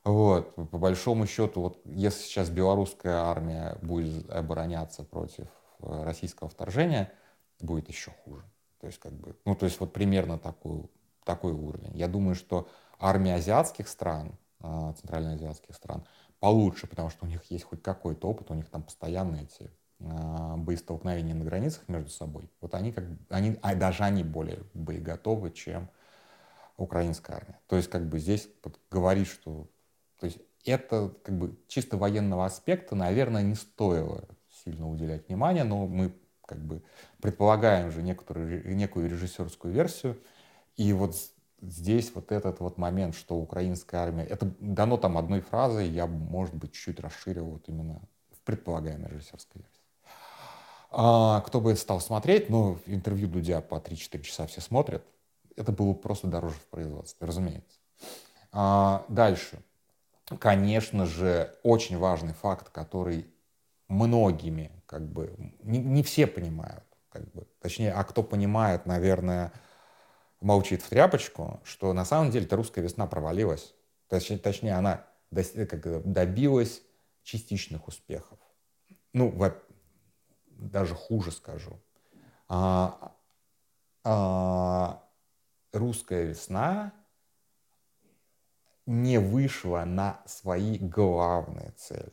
Вот, 0.07 0.55
по 0.55 0.79
большому 0.79 1.27
счету, 1.27 1.63
вот 1.63 1.81
если 1.85 2.23
сейчас 2.23 2.49
белорусская 2.49 3.17
армия 3.17 3.77
будет 3.83 4.31
обороняться 4.31 5.03
против 5.03 5.49
э, 5.81 6.05
российского 6.05 6.49
вторжения, 6.49 7.13
будет 7.59 7.89
еще 7.89 8.13
хуже. 8.25 8.45
То 8.81 8.87
есть, 8.87 9.01
как 9.01 9.13
бы, 9.15 9.35
ну, 9.45 9.57
то 9.57 9.67
есть 9.67 9.81
вот 9.81 9.93
примерно 9.93 10.39
такой, 10.39 10.89
такой 11.25 11.55
уровень. 11.55 11.91
Я 11.97 12.07
думаю, 12.07 12.37
что 12.37 12.69
армия 13.01 13.35
азиатских 13.35 13.89
стран, 13.89 14.39
э, 14.61 14.95
центральноазиатских 15.01 15.75
стран, 15.75 16.07
получше, 16.39 16.87
потому 16.87 17.11
что 17.11 17.27
у 17.27 17.29
них 17.29 17.43
есть 17.51 17.65
хоть 17.65 17.83
какой-то 17.83 18.29
опыт, 18.29 18.53
у 18.53 18.55
них 18.55 18.71
там 18.71 18.85
постоянно 18.85 19.39
эти 19.39 19.73
а, 19.99 20.57
боестолкновения 20.57 21.35
на 21.35 21.45
границах 21.45 21.89
между 21.89 22.11
собой, 22.11 22.51
вот 22.61 22.75
они 22.75 22.93
как 22.93 23.05
они, 23.31 23.59
а 23.63 23.75
даже 23.75 24.05
они 24.05 24.23
более 24.23 24.59
боеготовы, 24.75 25.51
чем 25.51 25.89
украинская 26.77 27.39
армия. 27.39 27.59
То 27.67 27.77
есть 27.77 27.89
как 27.89 28.07
бы 28.07 28.19
здесь 28.19 28.49
говорить, 28.91 29.29
что 29.29 29.69
то 30.19 30.27
есть 30.27 30.39
это 30.65 31.13
как 31.23 31.39
бы 31.39 31.57
чисто 31.69 31.97
военного 31.97 32.45
аспекта, 32.45 32.95
наверное, 32.95 33.43
не 33.43 33.55
стоило 33.55 34.25
сильно 34.65 34.89
уделять 34.89 35.29
внимание, 35.29 35.65
но 35.65 35.87
мы 35.87 36.13
как 36.45 36.59
бы 36.59 36.83
предполагаем 37.21 37.91
же 37.91 38.03
некоторую, 38.03 38.75
некую 38.77 39.11
режиссерскую 39.11 39.73
версию, 39.73 40.21
и 40.77 40.93
вот 40.93 41.17
здесь 41.61 42.13
вот 42.15 42.33
этот 42.33 42.61
вот 42.61 42.79
момент, 42.79 43.15
что 43.15 43.37
украинская 43.37 44.03
армия, 44.03 44.25
это 44.25 44.53
дано 44.61 44.97
там 44.97 45.19
одной 45.19 45.41
фразой, 45.41 45.89
я, 45.89 46.07
может 46.07 46.55
быть, 46.55 46.73
чуть-чуть 46.73 47.01
расширил 47.01 47.47
вот 47.47 47.69
именно 47.69 48.01
в 48.31 48.41
предполагаемой 48.45 49.11
режиссерской 49.11 49.63
версии. 49.63 49.77
А, 50.91 51.41
кто 51.41 51.61
бы 51.61 51.75
стал 51.77 52.01
смотреть, 52.01 52.49
ну, 52.49 52.79
интервью 52.87 53.29
Дудя 53.29 53.61
по 53.61 53.77
3-4 53.77 54.23
часа 54.23 54.47
все 54.47 54.61
смотрят, 54.61 55.05
это 55.57 55.73
было 55.73 55.95
просто 55.95 56.27
дороже 56.27 56.57
в 56.57 56.67
производстве, 56.67 57.27
разумеется. 57.27 57.79
А, 58.53 59.05
дальше. 59.09 59.63
Конечно 60.41 61.07
же, 61.07 61.55
очень 61.63 61.99
важный 61.99 62.35
факт, 62.35 62.71
который 62.71 63.27
многими, 63.89 64.73
как 64.87 65.09
бы, 65.09 65.33
не, 65.63 65.79
не 65.79 66.03
все 66.03 66.27
понимают, 66.27 66.85
как 67.11 67.31
бы, 67.33 67.47
точнее, 67.61 67.93
а 67.93 68.03
кто 68.03 68.25
понимает, 68.25 68.87
наверное, 68.87 69.53
молчит 70.41 70.83
в 70.83 70.89
тряпочку, 70.89 71.61
что 71.65 71.93
на 71.93 72.05
самом 72.05 72.31
деле 72.33 72.47
эта 72.47 72.57
русская 72.57 72.83
весна 72.83 73.07
провалилась. 73.07 73.75
Точнее, 74.09 74.39
точнее 74.39 74.75
она 74.75 75.07
добилась 75.31 76.83
частичных 77.23 77.87
успехов. 77.87 78.39
Ну, 79.13 79.33
даже 80.49 80.95
хуже 80.95 81.31
скажу. 81.31 81.81
А, 82.49 83.17
а, 84.05 85.03
русская 85.73 86.25
весна 86.25 86.93
не 88.87 89.19
вышла 89.19 89.85
на 89.85 90.23
свои 90.27 90.79
главные 90.79 91.73
цели. 91.77 92.13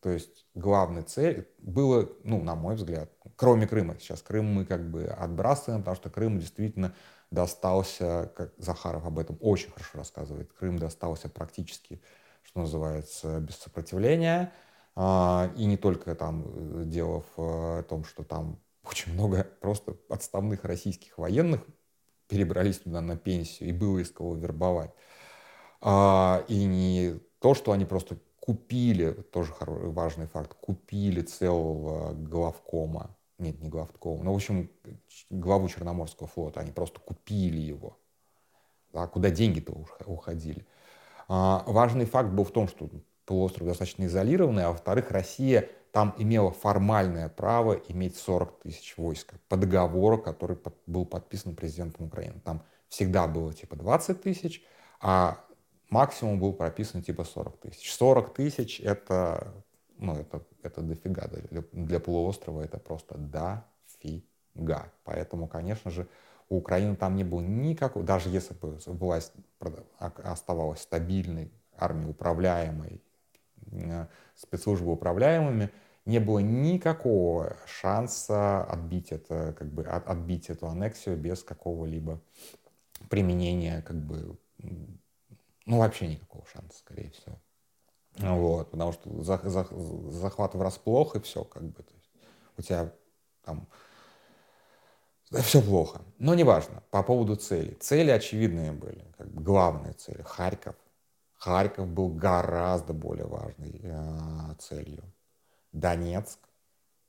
То 0.00 0.10
есть 0.10 0.44
главной 0.54 1.02
цель 1.02 1.48
было, 1.58 2.10
ну, 2.24 2.42
на 2.42 2.54
мой 2.54 2.74
взгляд, 2.74 3.10
кроме 3.36 3.66
Крыма. 3.66 3.98
Сейчас 3.98 4.20
Крым 4.20 4.52
мы 4.52 4.66
как 4.66 4.90
бы 4.90 5.04
отбрасываем, 5.04 5.80
потому 5.80 5.96
что 5.96 6.10
Крым 6.10 6.38
действительно 6.38 6.94
достался, 7.30 8.30
как 8.36 8.52
Захаров 8.58 9.06
об 9.06 9.18
этом 9.18 9.38
очень 9.40 9.70
хорошо 9.70 9.98
рассказывает, 9.98 10.52
Крым 10.52 10.78
достался 10.78 11.30
практически, 11.30 12.02
что 12.42 12.60
называется, 12.60 13.40
без 13.40 13.56
сопротивления. 13.56 14.52
А, 14.94 15.50
и 15.56 15.64
не 15.64 15.76
только 15.76 16.14
там 16.14 16.44
э, 16.46 16.84
дело 16.84 17.24
в 17.34 17.78
э, 17.80 17.82
том, 17.84 18.04
что 18.04 18.22
там 18.22 18.60
очень 18.84 19.14
много 19.14 19.44
просто 19.60 19.96
отставных 20.08 20.64
российских 20.64 21.18
военных 21.18 21.62
перебрались 22.34 22.78
туда 22.78 23.00
на 23.00 23.16
пенсию, 23.16 23.68
и 23.68 23.72
было 23.72 23.98
из 23.98 24.10
кого 24.10 24.34
вербовать. 24.34 24.90
А, 25.80 26.44
и 26.48 26.64
не 26.64 27.20
то, 27.38 27.54
что 27.54 27.70
они 27.70 27.84
просто 27.84 28.18
купили, 28.40 29.12
тоже 29.12 29.54
важный 29.60 30.26
факт, 30.26 30.54
купили 30.54 31.20
целого 31.20 32.12
главкома, 32.12 33.16
нет, 33.38 33.60
не 33.60 33.68
главкома, 33.68 34.24
ну, 34.24 34.32
в 34.32 34.36
общем, 34.36 34.68
главу 35.30 35.68
Черноморского 35.68 36.26
флота, 36.26 36.60
они 36.60 36.72
просто 36.72 36.98
купили 36.98 37.60
его. 37.60 37.98
А 38.92 39.06
куда 39.06 39.30
деньги-то 39.30 39.72
уходили? 40.04 40.66
А, 41.28 41.62
важный 41.68 42.04
факт 42.04 42.30
был 42.30 42.42
в 42.42 42.50
том, 42.50 42.66
что 42.66 42.90
полуостров 43.26 43.68
достаточно 43.68 44.06
изолированный, 44.06 44.64
а 44.64 44.70
во-вторых, 44.70 45.12
Россия 45.12 45.68
там 45.94 46.12
имела 46.18 46.50
формальное 46.50 47.28
право 47.28 47.74
иметь 47.74 48.16
40 48.16 48.58
тысяч 48.62 48.98
войск 48.98 49.32
по 49.48 49.56
договору, 49.56 50.18
который 50.18 50.58
был 50.88 51.06
подписан 51.06 51.54
президентом 51.54 52.06
Украины. 52.06 52.40
Там 52.40 52.64
всегда 52.88 53.28
было 53.28 53.54
типа 53.54 53.76
20 53.76 54.20
тысяч, 54.20 54.64
а 55.00 55.38
максимум 55.90 56.40
был 56.40 56.52
прописан 56.52 57.00
типа 57.00 57.22
40 57.22 57.60
тысяч. 57.60 57.94
40 57.94 58.34
тысяч 58.34 58.80
это, 58.80 59.54
ну, 59.96 60.16
это, 60.16 60.44
это 60.64 60.80
дофига. 60.80 61.28
Для, 61.28 61.62
для 61.70 62.00
полуострова 62.00 62.62
это 62.62 62.78
просто 62.78 63.16
дофига. 63.16 64.92
Поэтому, 65.04 65.46
конечно 65.46 65.92
же, 65.92 66.08
у 66.48 66.56
Украины 66.56 66.96
там 66.96 67.14
не 67.14 67.22
было 67.22 67.40
никакого, 67.40 68.04
даже 68.04 68.30
если 68.30 68.54
бы 68.54 68.80
власть 68.86 69.32
оставалась 70.00 70.80
стабильной, 70.80 71.52
армия 71.76 72.08
управляемой, 72.08 73.00
спецслужбы 74.34 74.92
управляемыми, 74.92 75.70
не 76.04 76.18
было 76.18 76.38
никакого 76.40 77.56
шанса 77.66 78.62
отбить 78.64 79.10
это, 79.10 79.54
как 79.58 79.72
бы 79.72 79.84
от, 79.84 80.06
отбить 80.06 80.50
эту 80.50 80.66
аннексию 80.68 81.16
без 81.16 81.42
какого-либо 81.42 82.20
применения, 83.08 83.82
как 83.82 83.96
бы, 83.96 84.36
ну 84.58 85.78
вообще 85.78 86.08
никакого 86.08 86.44
шанса, 86.52 86.78
скорее 86.78 87.10
всего. 87.10 87.38
Вот, 88.18 88.70
потому 88.70 88.92
что 88.92 89.22
за, 89.22 89.38
за, 89.44 89.66
захват 90.10 90.54
врасплох 90.54 91.16
и 91.16 91.20
все, 91.20 91.42
как 91.42 91.64
бы, 91.64 91.82
то 91.82 91.94
есть 91.94 92.10
у 92.56 92.62
тебя 92.62 92.92
там 93.44 93.66
все 95.42 95.60
плохо. 95.60 96.02
Но 96.18 96.34
неважно, 96.34 96.82
по 96.90 97.02
поводу 97.02 97.34
цели. 97.34 97.74
Цели 97.74 98.10
очевидные 98.10 98.72
были, 98.72 99.04
как 99.18 99.30
бы 99.30 99.42
главные 99.42 99.94
цели. 99.94 100.22
Харьков, 100.22 100.76
Харьков 101.44 101.88
был 101.88 102.08
гораздо 102.08 102.94
более 102.94 103.26
важной 103.26 103.78
э, 103.82 104.54
целью. 104.58 105.04
Донецк 105.72 106.38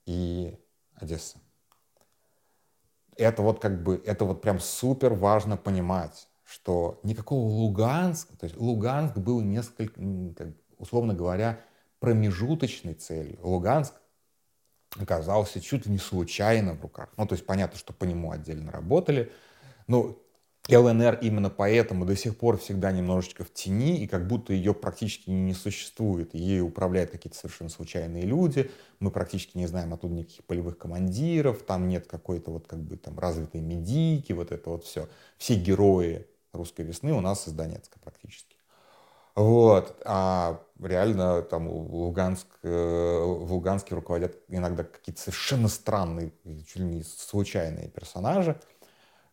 и 0.05 0.59
Одесса. 0.93 1.37
Это 3.15 3.41
вот 3.41 3.61
как 3.61 3.81
бы, 3.81 4.03
это 4.05 4.25
вот 4.25 4.41
прям 4.41 4.59
супер 4.59 5.13
важно 5.13 5.55
понимать, 5.55 6.27
что 6.43 6.99
никакого 7.03 7.47
Луганска, 7.47 8.35
то 8.35 8.43
есть 8.43 8.57
Луганск 8.57 9.15
был 9.15 9.39
несколько, 9.39 10.01
условно 10.77 11.13
говоря, 11.13 11.61
промежуточной 11.99 12.95
целью. 12.95 13.39
Луганск 13.41 13.93
оказался 14.99 15.61
чуть 15.61 15.85
ли 15.85 15.93
не 15.93 15.97
случайно 15.97 16.73
в 16.73 16.81
руках. 16.81 17.13
Ну, 17.15 17.25
то 17.25 17.35
есть 17.35 17.45
понятно, 17.45 17.79
что 17.79 17.93
по 17.93 18.03
нему 18.03 18.31
отдельно 18.31 18.69
работали. 18.69 19.31
Но 19.87 20.17
ЛНР 20.67 21.19
именно 21.21 21.49
поэтому 21.49 22.05
до 22.05 22.15
сих 22.15 22.37
пор 22.37 22.57
всегда 22.57 22.91
немножечко 22.91 23.43
в 23.43 23.53
тени, 23.53 23.99
и 23.99 24.07
как 24.07 24.27
будто 24.27 24.53
ее 24.53 24.73
практически 24.73 25.29
не 25.29 25.53
существует. 25.53 26.33
Ей 26.33 26.61
управляют 26.61 27.11
какие-то 27.11 27.37
совершенно 27.37 27.69
случайные 27.69 28.23
люди, 28.23 28.71
мы 28.99 29.11
практически 29.11 29.57
не 29.57 29.67
знаем 29.67 29.93
оттуда 29.93 30.15
никаких 30.15 30.43
полевых 30.45 30.77
командиров, 30.77 31.61
там 31.63 31.87
нет 31.87 32.07
какой-то 32.07 32.51
вот 32.51 32.67
как 32.67 32.79
бы 32.79 32.97
там 32.97 33.19
развитой 33.19 33.61
медики, 33.61 34.33
вот 34.33 34.51
это 34.51 34.69
вот 34.71 34.83
все. 34.83 35.07
Все 35.37 35.55
герои 35.55 36.25
русской 36.51 36.81
весны 36.81 37.13
у 37.13 37.21
нас 37.21 37.47
из 37.47 37.53
Донецка 37.53 37.99
практически. 37.99 38.55
Вот, 39.35 40.01
а 40.05 40.61
реально 40.81 41.41
там 41.41 41.67
Луганск, 41.67 42.47
э, 42.63 42.69
в 42.69 43.51
Луганске 43.51 43.93
руководят 43.93 44.37
иногда 44.47 44.85
какие-то 44.85 45.21
совершенно 45.21 45.67
странные, 45.67 46.31
чуть 46.45 46.77
ли 46.77 46.85
не 46.85 47.03
случайные 47.03 47.89
персонажи, 47.89 48.57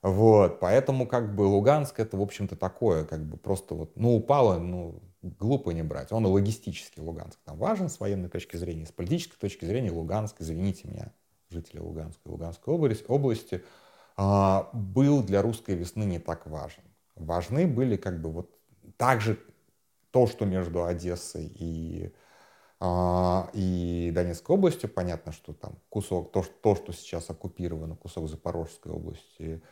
вот, 0.02 0.58
поэтому 0.58 1.06
как 1.06 1.34
бы 1.34 1.42
Луганск 1.42 2.00
это, 2.00 2.16
в 2.16 2.22
общем-то, 2.22 2.56
такое, 2.56 3.04
как 3.04 3.24
бы 3.24 3.36
просто 3.36 3.74
вот, 3.74 3.96
ну, 3.96 4.16
упало, 4.16 4.58
ну, 4.58 5.00
глупо 5.22 5.70
не 5.70 5.82
брать. 5.82 6.10
Он 6.10 6.26
и 6.26 6.28
логистически 6.28 6.98
Луганск 6.98 7.38
там 7.44 7.56
важен 7.56 7.88
с 7.88 8.00
военной 8.00 8.28
точки 8.28 8.56
зрения, 8.56 8.86
с 8.86 8.92
политической 8.92 9.38
точки 9.38 9.64
зрения 9.64 9.92
Луганск, 9.92 10.36
извините 10.40 10.88
меня, 10.88 11.12
жители 11.50 11.78
Луганской, 11.78 12.32
Луганской 12.32 12.74
области, 12.74 13.04
области 13.06 13.64
а, 14.16 14.70
был 14.72 15.22
для 15.22 15.40
русской 15.40 15.76
весны 15.76 16.02
не 16.04 16.18
так 16.18 16.46
важен. 16.46 16.82
Важны 17.14 17.68
были 17.68 17.96
как 17.96 18.20
бы 18.20 18.30
вот 18.30 18.50
также 18.96 19.38
то, 20.10 20.26
что 20.26 20.44
между 20.44 20.84
Одессой 20.84 21.46
и 21.46 22.12
а, 22.80 23.48
и 23.52 24.10
Донецкой 24.12 24.56
областью, 24.56 24.90
понятно, 24.90 25.30
что 25.30 25.52
там 25.52 25.78
кусок, 25.88 26.32
то, 26.32 26.44
то, 26.62 26.74
что 26.74 26.92
сейчас 26.92 27.30
оккупировано, 27.30 27.94
кусок 27.94 28.28
Запорожской 28.28 28.90
области, 28.90 29.62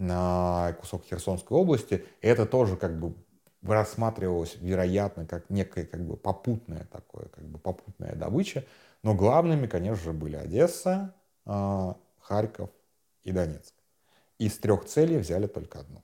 на 0.00 0.74
кусок 0.80 1.04
Херсонской 1.04 1.56
области, 1.56 2.04
это 2.22 2.46
тоже 2.46 2.76
как 2.76 2.98
бы 2.98 3.14
рассматривалось, 3.62 4.56
вероятно, 4.60 5.26
как 5.26 5.50
некое 5.50 5.84
как 5.84 6.00
бы 6.04 6.16
попутное 6.16 6.86
такое, 6.90 7.26
как 7.26 7.44
бы 7.44 7.58
попутная 7.58 8.14
добыча. 8.14 8.64
Но 9.02 9.14
главными, 9.14 9.66
конечно 9.66 10.02
же, 10.02 10.12
были 10.12 10.36
Одесса, 10.36 11.14
а, 11.44 11.96
Харьков 12.18 12.70
и 13.24 13.32
Донецк. 13.32 13.74
Из 14.38 14.56
трех 14.58 14.86
целей 14.86 15.18
взяли 15.18 15.46
только 15.46 15.80
одну. 15.80 16.02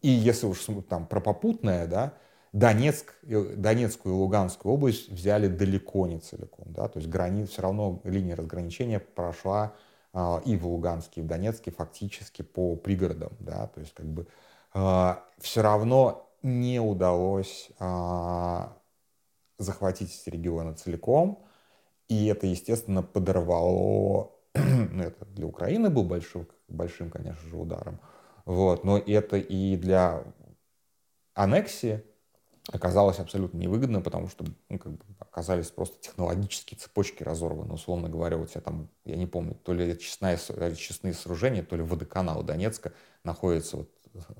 И 0.00 0.08
если 0.08 0.46
уж 0.46 0.66
там 0.88 1.06
про 1.06 1.20
попутное, 1.20 1.86
да, 1.86 2.14
Донецк, 2.52 3.14
Донецкую 3.22 4.14
и 4.14 4.18
Луганскую 4.18 4.72
область 4.72 5.10
взяли 5.10 5.48
далеко 5.48 6.06
не 6.06 6.20
целиком. 6.20 6.72
Да, 6.72 6.88
то 6.88 6.98
есть 6.98 7.10
границ, 7.10 7.50
все 7.50 7.62
равно 7.62 8.00
линия 8.04 8.36
разграничения 8.36 9.00
прошла 9.00 9.74
и 10.44 10.56
в 10.56 10.66
Луганске, 10.66 11.20
и 11.20 11.24
в 11.24 11.26
Донецке 11.26 11.72
фактически 11.72 12.42
по 12.42 12.76
пригородам, 12.76 13.32
да, 13.40 13.66
то 13.66 13.80
есть 13.80 13.94
как 13.94 14.06
бы 14.06 14.28
а, 14.72 15.24
все 15.38 15.62
равно 15.62 16.30
не 16.42 16.80
удалось 16.80 17.70
а, 17.80 18.76
захватить 19.58 20.14
эти 20.14 20.30
регионы 20.30 20.74
целиком, 20.74 21.44
и 22.08 22.26
это, 22.26 22.46
естественно, 22.46 23.02
подорвало, 23.02 24.30
ну, 24.54 25.02
это 25.02 25.24
для 25.26 25.46
Украины 25.46 25.90
был 25.90 26.04
большим, 26.04 26.46
большим, 26.68 27.10
конечно 27.10 27.48
же, 27.48 27.56
ударом, 27.56 27.98
вот, 28.44 28.84
но 28.84 28.98
это 28.98 29.36
и 29.36 29.76
для 29.76 30.22
аннексии 31.34 32.04
оказалось 32.72 33.18
абсолютно 33.18 33.58
невыгодно, 33.58 34.00
потому 34.00 34.28
что 34.28 34.44
ну, 34.68 34.78
как 34.78 34.92
бы 34.92 35.04
оказались 35.18 35.70
просто 35.70 36.00
технологические 36.00 36.78
цепочки 36.78 37.22
разорваны. 37.22 37.74
Условно 37.74 38.08
говоря, 38.08 38.38
у 38.38 38.46
тебя 38.46 38.60
там, 38.60 38.88
я 39.04 39.16
не 39.16 39.26
помню, 39.26 39.54
то 39.54 39.74
ли 39.74 39.98
честные, 39.98 40.38
честные 40.76 41.12
сооружения, 41.12 41.62
то 41.62 41.76
ли 41.76 41.82
водоканал 41.82 42.42
Донецка 42.42 42.92
находятся, 43.22 43.78
вот, 43.78 43.90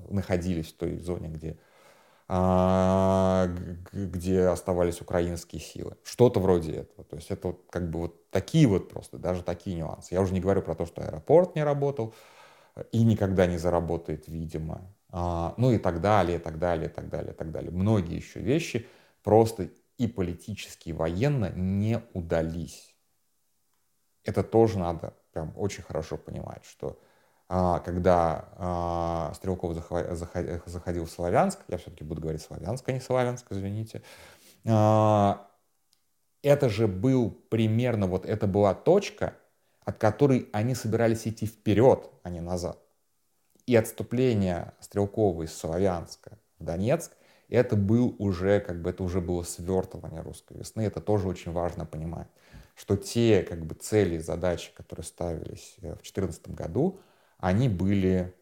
находились 0.09 0.73
в 0.73 0.77
той 0.77 0.97
зоне, 0.99 1.29
где, 1.29 1.59
а, 2.29 3.49
где 3.93 4.45
оставались 4.45 5.03
украинские 5.03 5.61
силы. 5.61 5.97
Что-то 6.03 6.41
вроде 6.41 6.73
этого. 6.73 7.05
То 7.05 7.17
есть 7.17 7.31
это 7.31 7.49
вот 7.49 7.65
как 7.69 7.91
бы 7.91 8.01
вот 8.01 8.31
такие 8.31 8.67
вот 8.67 8.89
просто, 8.89 9.19
даже 9.19 9.43
такие 9.43 9.77
нюансы. 9.77 10.15
Я 10.15 10.23
уже 10.23 10.33
не 10.33 10.41
говорю 10.41 10.63
про 10.63 10.75
то, 10.75 10.87
что 10.87 11.03
аэропорт 11.03 11.55
не 11.57 11.63
работал 11.63 12.15
и 12.91 13.05
никогда 13.05 13.47
не 13.47 13.59
заработает, 13.59 14.29
видимо. 14.29 14.81
А, 15.17 15.55
ну 15.59 15.71
и 15.71 15.79
так 15.79 16.01
далее, 16.01 16.39
и 16.39 16.41
так 16.41 16.59
далее, 16.59 16.89
и 16.89 16.93
так 16.93 17.09
далее, 17.09 17.33
и 17.33 17.37
так 17.37 17.53
далее. 17.53 17.71
Многие 17.71 18.17
еще 18.17 18.41
вещи 18.41 18.89
просто 19.23 19.69
и 19.97 20.09
политически, 20.09 20.89
и 20.89 20.93
военно 20.93 21.53
не 21.55 22.03
удались. 22.15 22.97
Это 24.25 24.43
тоже 24.43 24.81
надо 24.81 25.15
прям 25.33 25.53
очень 25.57 25.85
хорошо 25.85 26.17
понимать, 26.17 26.65
что 26.65 27.01
а, 27.49 27.79
когда 27.79 28.49
а, 28.57 29.33
Стрелков 29.35 29.75
заходил 30.67 31.05
в 31.05 31.11
Славянск, 31.11 31.61
я 31.69 31.79
все-таки 31.79 32.03
буду 32.03 32.21
говорить 32.21 32.43
Славянск, 32.43 32.89
а 32.89 32.93
не 32.93 32.99
Славянск, 32.99 33.47
извините, 33.51 34.03
это 34.65 35.39
же 36.69 36.89
был 36.89 37.31
примерно, 37.31 38.09
вот 38.09 38.27
это 38.27 38.49
была 38.49 38.75
точка, 38.75 39.35
от 39.85 39.97
которой 39.97 40.49
они 40.53 40.75
собирались 40.75 41.29
идти 41.29 41.47
вперед, 41.47 42.11
а 42.25 42.31
не 42.31 42.41
назад 42.41 42.84
и 43.67 43.77
отступление 43.77 44.73
Стрелкова 44.81 45.43
из 45.43 45.57
Славянска 45.57 46.39
в 46.59 46.65
Донецк, 46.65 47.13
это 47.49 47.77
был 47.77 48.15
уже, 48.19 48.61
как 48.61 48.81
бы, 48.83 48.91
это 48.91 49.03
уже 49.03 49.21
было 49.21 49.43
свертывание 49.43 50.23
русской 50.23 50.59
весны. 50.59 50.83
Это 50.83 51.01
тоже 51.01 51.29
очень 51.29 51.53
важно 51.53 51.87
понимать, 51.87 52.29
что 52.75 52.97
те, 52.97 53.43
как 53.43 53.65
бы, 53.65 53.75
цели, 53.75 54.19
задачи, 54.19 54.73
которые 54.75 55.05
ставились 55.05 55.77
э, 55.79 55.93
в 55.93 56.03
2014 56.03 56.49
году, 56.49 57.01
они 57.39 57.69
были, 57.69 58.35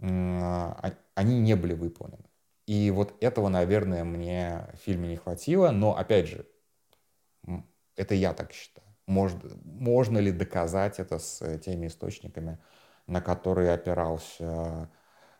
а, 0.00 0.92
они 1.14 1.40
не 1.40 1.54
были 1.54 1.74
выполнены. 1.74 2.24
И 2.66 2.90
вот 2.90 3.14
этого, 3.20 3.48
наверное, 3.48 4.02
мне 4.04 4.66
в 4.74 4.78
фильме 4.78 5.08
не 5.08 5.16
хватило, 5.16 5.70
но, 5.70 5.96
опять 5.96 6.26
же, 6.26 6.46
это 7.94 8.14
я 8.14 8.32
так 8.32 8.52
считаю. 8.52 8.86
Может, 9.06 9.38
можно 9.64 10.18
ли 10.18 10.32
доказать 10.32 10.98
это 10.98 11.18
с 11.18 11.40
э, 11.42 11.58
теми 11.58 11.86
источниками, 11.86 12.58
на 13.06 13.20
которые 13.20 13.72
опирался 13.72 14.88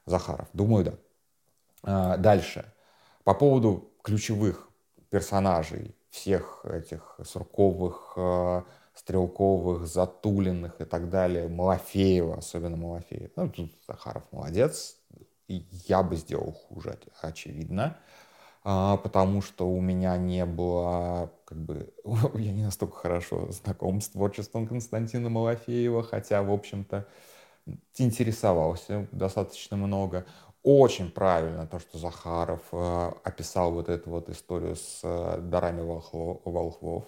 Захаров? 0.04 0.48
Думаю, 0.52 0.84
да. 0.84 0.94
А, 1.82 2.16
дальше. 2.16 2.72
По 3.24 3.34
поводу 3.34 3.92
ключевых 4.02 4.68
персонажей, 5.10 5.96
всех 6.10 6.64
этих 6.64 7.18
Сурковых, 7.24 8.14
а, 8.16 8.64
Стрелковых, 8.94 9.86
Затулиных 9.86 10.80
и 10.80 10.84
так 10.84 11.10
далее, 11.10 11.48
Малафеева, 11.48 12.38
особенно 12.38 12.76
Малафеева. 12.76 13.30
Ну, 13.36 13.50
тут 13.50 13.70
Захаров 13.86 14.22
молодец, 14.32 14.96
я 15.48 16.02
бы 16.02 16.16
сделал 16.16 16.52
хуже, 16.52 16.98
очевидно, 17.20 17.98
а, 18.64 18.96
потому 18.96 19.42
что 19.42 19.68
у 19.68 19.80
меня 19.80 20.16
не 20.16 20.44
было, 20.44 21.30
как 21.44 21.58
бы, 21.58 21.92
я 22.34 22.52
не 22.52 22.64
настолько 22.64 22.96
хорошо 22.96 23.50
знаком 23.52 24.00
с 24.00 24.08
творчеством 24.08 24.66
Константина 24.66 25.28
Малафеева, 25.28 26.02
хотя, 26.02 26.42
в 26.42 26.50
общем-то, 26.50 27.06
интересовался 27.96 29.08
достаточно 29.12 29.76
много. 29.76 30.26
Очень 30.62 31.10
правильно 31.10 31.66
то, 31.66 31.78
что 31.78 31.98
Захаров 31.98 32.60
э, 32.72 33.12
описал 33.22 33.72
вот 33.72 33.88
эту 33.88 34.10
вот 34.10 34.28
историю 34.28 34.74
с 34.76 35.00
э, 35.04 35.38
дарами 35.40 35.82
волхвов. 35.82 37.04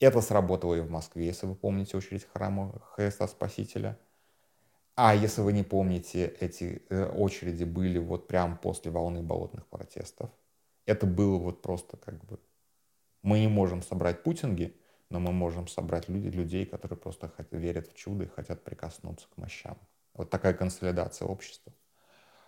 Это 0.00 0.20
сработало 0.20 0.74
и 0.74 0.80
в 0.80 0.90
Москве, 0.90 1.26
если 1.26 1.46
вы 1.46 1.54
помните 1.54 1.96
очередь 1.96 2.26
храма 2.32 2.72
Христа 2.92 3.28
Спасителя. 3.28 3.98
А 4.96 5.14
если 5.14 5.42
вы 5.42 5.52
не 5.52 5.62
помните, 5.62 6.26
эти 6.40 6.82
э, 6.88 7.04
очереди 7.04 7.64
были 7.64 7.98
вот 7.98 8.26
прям 8.26 8.58
после 8.58 8.90
волны 8.90 9.22
болотных 9.22 9.66
протестов. 9.66 10.30
Это 10.86 11.06
было 11.06 11.38
вот 11.38 11.62
просто 11.62 11.96
как 11.98 12.22
бы... 12.24 12.38
Мы 13.22 13.40
не 13.40 13.48
можем 13.48 13.82
собрать 13.82 14.22
путинги, 14.22 14.76
но 15.10 15.20
мы 15.20 15.32
можем 15.32 15.68
собрать 15.68 16.08
люди, 16.08 16.28
людей, 16.28 16.66
которые 16.66 16.98
просто 16.98 17.28
хотят, 17.28 17.52
верят 17.52 17.88
в 17.88 17.94
чудо 17.94 18.24
и 18.24 18.28
хотят 18.28 18.64
прикоснуться 18.64 19.26
к 19.34 19.36
мощам. 19.36 19.78
Вот 20.14 20.30
такая 20.30 20.54
консолидация 20.54 21.26
общества 21.26 21.72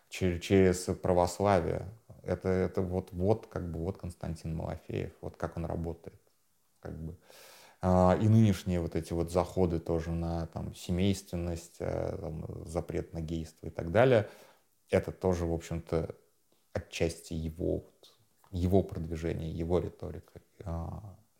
через, 0.09 0.43
через 0.43 0.85
православие. 1.01 1.89
Это, 2.23 2.49
это 2.49 2.83
вот, 2.83 3.13
вот, 3.13 3.47
как 3.47 3.71
бы, 3.71 3.81
вот 3.81 3.99
Константин 3.99 4.57
Малафеев, 4.57 5.13
вот 5.21 5.37
как 5.37 5.57
он 5.57 5.65
работает. 5.65 6.21
Как 6.81 6.99
бы. 6.99 7.17
А, 7.81 8.19
и 8.21 8.29
нынешние 8.29 8.81
вот 8.81 8.97
эти 8.97 9.13
вот 9.13 9.31
заходы 9.31 9.79
тоже 9.79 10.11
на 10.11 10.47
там, 10.49 10.75
семейственность, 10.75 11.77
э, 11.79 12.17
там, 12.21 12.67
запрет 12.67 13.13
на 13.13 13.21
гейство 13.21 13.67
и 13.67 13.71
так 13.71 13.93
далее, 13.93 14.29
это 14.91 15.13
тоже, 15.13 15.47
в 15.47 15.53
общем-то, 15.53 16.15
отчасти 16.73 17.35
его, 17.35 17.85
его 18.51 18.83
продвижение, 18.83 19.51
его 19.51 19.79
риторика. 19.79 20.41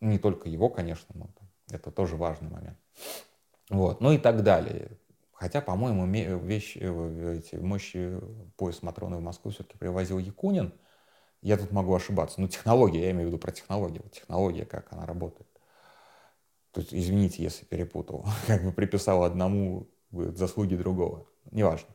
Не 0.01 0.17
только 0.17 0.49
его, 0.49 0.69
конечно, 0.69 1.07
но 1.13 1.29
это 1.71 1.91
тоже 1.91 2.15
важный 2.15 2.49
момент. 2.49 2.77
Вот. 3.69 4.01
Ну 4.01 4.11
и 4.11 4.17
так 4.17 4.43
далее. 4.43 4.97
Хотя, 5.33 5.61
по-моему, 5.61 6.05
вещи, 6.05 6.79
э, 6.81 7.37
эти 7.37 7.55
мощи 7.55 8.19
пояс 8.57 8.81
Матроны 8.81 9.17
в 9.17 9.21
Москву 9.21 9.51
все-таки 9.51 9.77
привозил 9.77 10.19
Якунин. 10.19 10.73
Я 11.41 11.57
тут 11.57 11.71
могу 11.71 11.95
ошибаться. 11.95 12.41
Но 12.41 12.47
технология, 12.47 13.03
я 13.03 13.11
имею 13.11 13.25
в 13.25 13.27
виду 13.27 13.37
про 13.37 13.51
технологию. 13.51 14.03
Технология, 14.09 14.65
как 14.65 14.91
она 14.91 15.05
работает. 15.05 15.47
То 16.71 16.81
есть, 16.81 16.93
извините, 16.93 17.41
если 17.41 17.65
перепутал. 17.65 18.25
Как 18.47 18.63
бы 18.63 18.71
приписал 18.71 19.23
одному 19.23 19.87
заслуги 20.11 20.75
другого. 20.75 21.25
Неважно. 21.51 21.89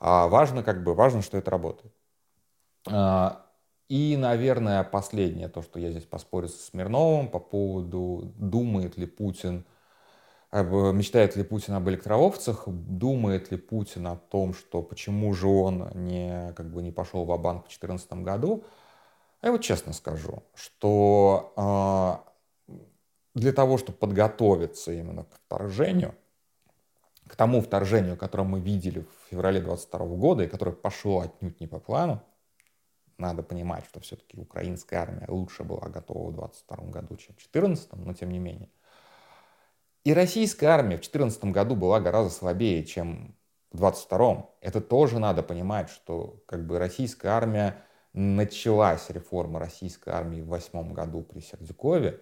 А 0.00 0.28
важно, 0.28 0.62
как 0.62 0.84
бы, 0.84 0.94
важно, 0.94 1.22
что 1.22 1.38
это 1.38 1.50
работает. 1.50 1.92
А, 2.88 3.47
и, 3.88 4.16
наверное, 4.18 4.84
последнее, 4.84 5.48
то, 5.48 5.62
что 5.62 5.80
я 5.80 5.90
здесь 5.90 6.04
поспорю 6.04 6.48
со 6.48 6.62
Смирновым 6.62 7.28
по 7.28 7.38
поводу, 7.38 8.32
думает 8.36 8.98
ли 8.98 9.06
Путин, 9.06 9.64
мечтает 10.52 11.36
ли 11.36 11.42
Путин 11.42 11.74
об 11.74 11.88
электроовцах, 11.88 12.64
думает 12.66 13.50
ли 13.50 13.56
Путин 13.56 14.06
о 14.06 14.16
том, 14.16 14.52
что 14.52 14.82
почему 14.82 15.32
же 15.32 15.48
он 15.48 15.88
не, 15.94 16.52
как 16.54 16.70
бы, 16.70 16.82
не 16.82 16.92
пошел 16.92 17.24
в 17.24 17.38
банк 17.40 17.64
в 17.64 17.68
2014 17.68 18.12
году. 18.24 18.64
А 19.40 19.46
я 19.46 19.52
вот 19.52 19.62
честно 19.62 19.92
скажу, 19.92 20.42
что 20.54 22.22
э, 22.66 22.72
для 23.34 23.52
того, 23.52 23.78
чтобы 23.78 23.96
подготовиться 23.96 24.92
именно 24.92 25.24
к 25.24 25.34
вторжению, 25.46 26.14
к 27.26 27.36
тому 27.36 27.62
вторжению, 27.62 28.16
которое 28.16 28.44
мы 28.44 28.60
видели 28.60 29.00
в 29.00 29.30
феврале 29.30 29.60
22 29.60 30.06
года 30.16 30.44
и 30.44 30.48
которое 30.48 30.72
пошло 30.72 31.20
отнюдь 31.20 31.60
не 31.60 31.66
по 31.66 31.78
плану, 31.78 32.20
надо 33.18 33.42
понимать, 33.42 33.84
что 33.86 34.00
все-таки 34.00 34.38
украинская 34.38 35.00
армия 35.00 35.26
лучше 35.28 35.64
была 35.64 35.88
готова 35.88 36.30
в 36.30 36.34
22 36.34 36.76
году, 36.86 37.16
чем 37.16 37.34
в 37.34 37.38
2014, 37.38 37.92
но 37.94 38.14
тем 38.14 38.30
не 38.30 38.38
менее. 38.38 38.70
И 40.04 40.14
российская 40.14 40.68
армия 40.68 40.96
в 40.96 41.00
2014 41.00 41.44
году 41.46 41.76
была 41.76 42.00
гораздо 42.00 42.30
слабее, 42.32 42.84
чем 42.84 43.36
в 43.72 43.76
22 43.76 44.48
Это 44.60 44.80
тоже 44.80 45.18
надо 45.18 45.42
понимать, 45.42 45.90
что 45.90 46.42
как 46.46 46.66
бы 46.66 46.78
российская 46.78 47.28
армия, 47.28 47.82
началась 48.14 49.10
реформа 49.10 49.60
российской 49.60 50.10
армии 50.10 50.40
в 50.40 50.48
2008 50.48 50.92
году 50.92 51.22
при 51.22 51.40
Сердюкове, 51.40 52.20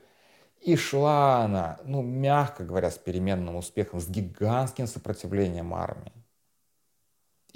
и 0.61 0.75
шла 0.75 1.45
она, 1.45 1.79
ну, 1.85 2.03
мягко 2.03 2.65
говоря, 2.65 2.91
с 2.91 2.99
переменным 2.99 3.57
успехом, 3.57 4.01
с 4.01 4.09
гигантским 4.09 4.87
сопротивлением 4.87 5.75
армии. 5.75 6.16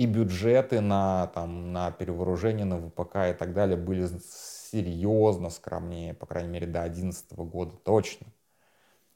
И 0.01 0.07
бюджеты 0.07 0.81
на, 0.81 1.27
там, 1.35 1.75
на 1.75 1.91
перевооружение, 1.91 2.65
на 2.65 2.79
ВПК 2.79 3.17
и 3.17 3.35
так 3.35 3.53
далее 3.53 3.77
были 3.77 4.09
серьезно 4.71 5.51
скромнее, 5.51 6.15
по 6.15 6.25
крайней 6.25 6.49
мере, 6.49 6.67
до 6.67 6.81
2011 6.85 7.33
года 7.35 7.77
точно. 7.77 8.27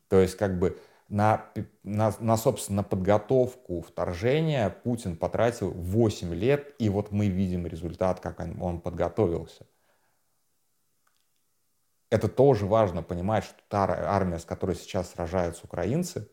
То 0.09 0.20
есть, 0.20 0.37
как 0.37 0.59
бы, 0.59 0.79
на, 1.09 1.47
на, 1.85 2.14
на, 2.20 2.37
собственно, 2.37 2.83
подготовку 2.83 3.81
вторжения 3.81 4.68
Путин 4.68 5.16
потратил 5.16 5.70
8 5.70 6.35
лет, 6.35 6.75
и 6.79 6.90
вот 6.90 7.11
мы 7.12 7.29
видим 7.29 7.66
результат, 7.66 8.20
как 8.20 8.40
он, 8.40 8.61
он 8.61 8.81
подготовился. 8.83 9.64
Это 12.11 12.29
тоже 12.29 12.66
важно 12.66 13.03
понимать, 13.03 13.44
что 13.44 13.57
та 13.68 13.85
армия, 13.87 14.38
с 14.38 14.44
которой 14.44 14.77
сейчас 14.77 15.12
сражаются 15.12 15.64
украинцы, 15.64 16.29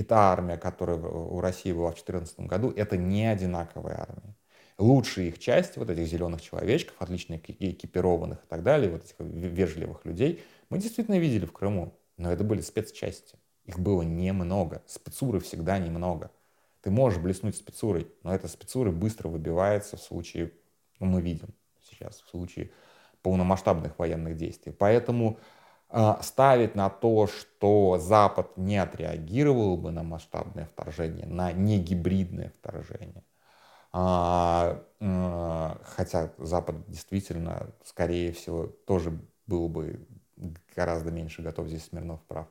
и 0.00 0.02
та 0.02 0.32
армия, 0.32 0.56
которая 0.56 0.98
у 0.98 1.40
России 1.40 1.72
была 1.72 1.90
в 1.90 1.94
2014 1.94 2.40
году, 2.40 2.70
это 2.70 2.96
не 2.96 3.26
одинаковые 3.26 3.96
армии. 3.96 4.34
Лучшие 4.78 5.28
их 5.28 5.38
части, 5.38 5.78
вот 5.78 5.90
этих 5.90 6.06
зеленых 6.06 6.40
человечков, 6.40 6.96
отлично 6.98 7.34
экипированных 7.36 8.38
и 8.42 8.46
так 8.48 8.62
далее, 8.62 8.90
вот 8.90 9.04
этих 9.04 9.14
вежливых 9.18 10.06
людей, 10.06 10.42
мы 10.70 10.78
действительно 10.78 11.18
видели 11.18 11.44
в 11.44 11.52
Крыму, 11.52 11.98
но 12.16 12.32
это 12.32 12.44
были 12.44 12.62
спецчасти. 12.62 13.36
Их 13.66 13.78
было 13.78 14.00
немного. 14.00 14.82
Спецуры 14.86 15.38
всегда 15.40 15.78
немного. 15.78 16.30
Ты 16.80 16.90
можешь 16.90 17.20
блеснуть 17.20 17.56
спецурой, 17.56 18.10
но 18.22 18.34
эта 18.34 18.48
спецура 18.48 18.90
быстро 18.90 19.28
выбивается 19.28 19.98
в 19.98 20.02
случае, 20.02 20.52
ну, 20.98 21.06
мы 21.06 21.20
видим 21.20 21.48
сейчас, 21.90 22.22
в 22.22 22.30
случае 22.30 22.70
полномасштабных 23.20 23.98
военных 23.98 24.36
действий. 24.36 24.72
Поэтому 24.72 25.38
ставить 26.22 26.74
на 26.74 26.88
то, 26.88 27.26
что 27.26 27.98
Запад 27.98 28.56
не 28.56 28.76
отреагировал 28.76 29.76
бы 29.76 29.90
на 29.90 30.02
масштабное 30.02 30.66
вторжение, 30.66 31.26
на 31.26 31.52
негибридное 31.52 32.52
вторжение, 32.60 33.24
а, 33.92 34.82
хотя 35.82 36.32
Запад 36.38 36.76
действительно, 36.86 37.66
скорее 37.84 38.32
всего, 38.32 38.66
тоже 38.66 39.18
был 39.46 39.68
бы 39.68 40.06
гораздо 40.76 41.10
меньше 41.10 41.42
готов, 41.42 41.66
здесь 41.66 41.86
Смирнов 41.86 42.22
прав, 42.22 42.46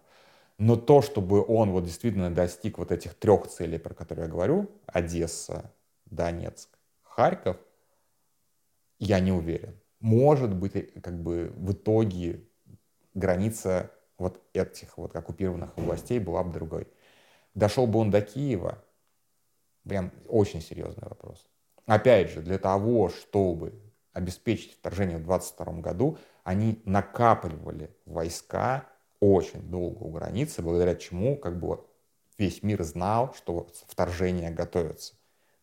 но 0.57 0.75
то, 0.75 1.01
чтобы 1.01 1.43
он 1.45 1.71
вот 1.71 1.85
действительно 1.85 2.29
достиг 2.29 2.77
вот 2.77 2.91
этих 2.91 3.13
трех 3.15 3.47
целей, 3.47 3.79
про 3.79 3.93
которые 3.93 4.25
я 4.25 4.31
говорю, 4.31 4.69
Одесса, 4.85 5.71
Донецк, 6.05 6.69
Харьков, 7.03 7.57
я 8.99 9.21
не 9.21 9.31
уверен. 9.31 9.79
Может 10.01 10.53
быть, 10.53 10.73
как 11.01 11.21
бы 11.23 11.53
в 11.55 11.71
итоге 11.71 12.43
граница 13.13 13.91
вот 14.17 14.41
этих 14.53 14.97
вот 14.97 15.15
оккупированных 15.15 15.77
областей 15.77 16.19
была 16.19 16.43
бы 16.43 16.53
другой. 16.53 16.87
Дошел 17.55 17.87
бы 17.87 17.99
он 17.99 18.11
до 18.11 18.21
Киева, 18.21 18.83
прям 19.87 20.11
очень 20.27 20.61
серьезный 20.61 21.07
вопрос. 21.07 21.47
Опять 21.85 22.29
же, 22.29 22.41
для 22.41 22.59
того, 22.59 23.09
чтобы 23.09 23.73
обеспечить 24.13 24.73
вторжение 24.73 25.17
в 25.17 25.23
22 25.23 25.73
году, 25.81 26.17
они 26.43 26.81
накапливали 26.85 27.95
войска 28.05 28.85
очень 29.19 29.69
долго 29.69 30.03
у 30.03 30.11
границы, 30.11 30.61
благодаря 30.61 30.95
чему 30.95 31.37
как 31.37 31.59
бы 31.59 31.83
весь 32.37 32.63
мир 32.63 32.83
знал, 32.83 33.33
что 33.33 33.67
вторжение 33.87 34.51
готовится. 34.51 35.15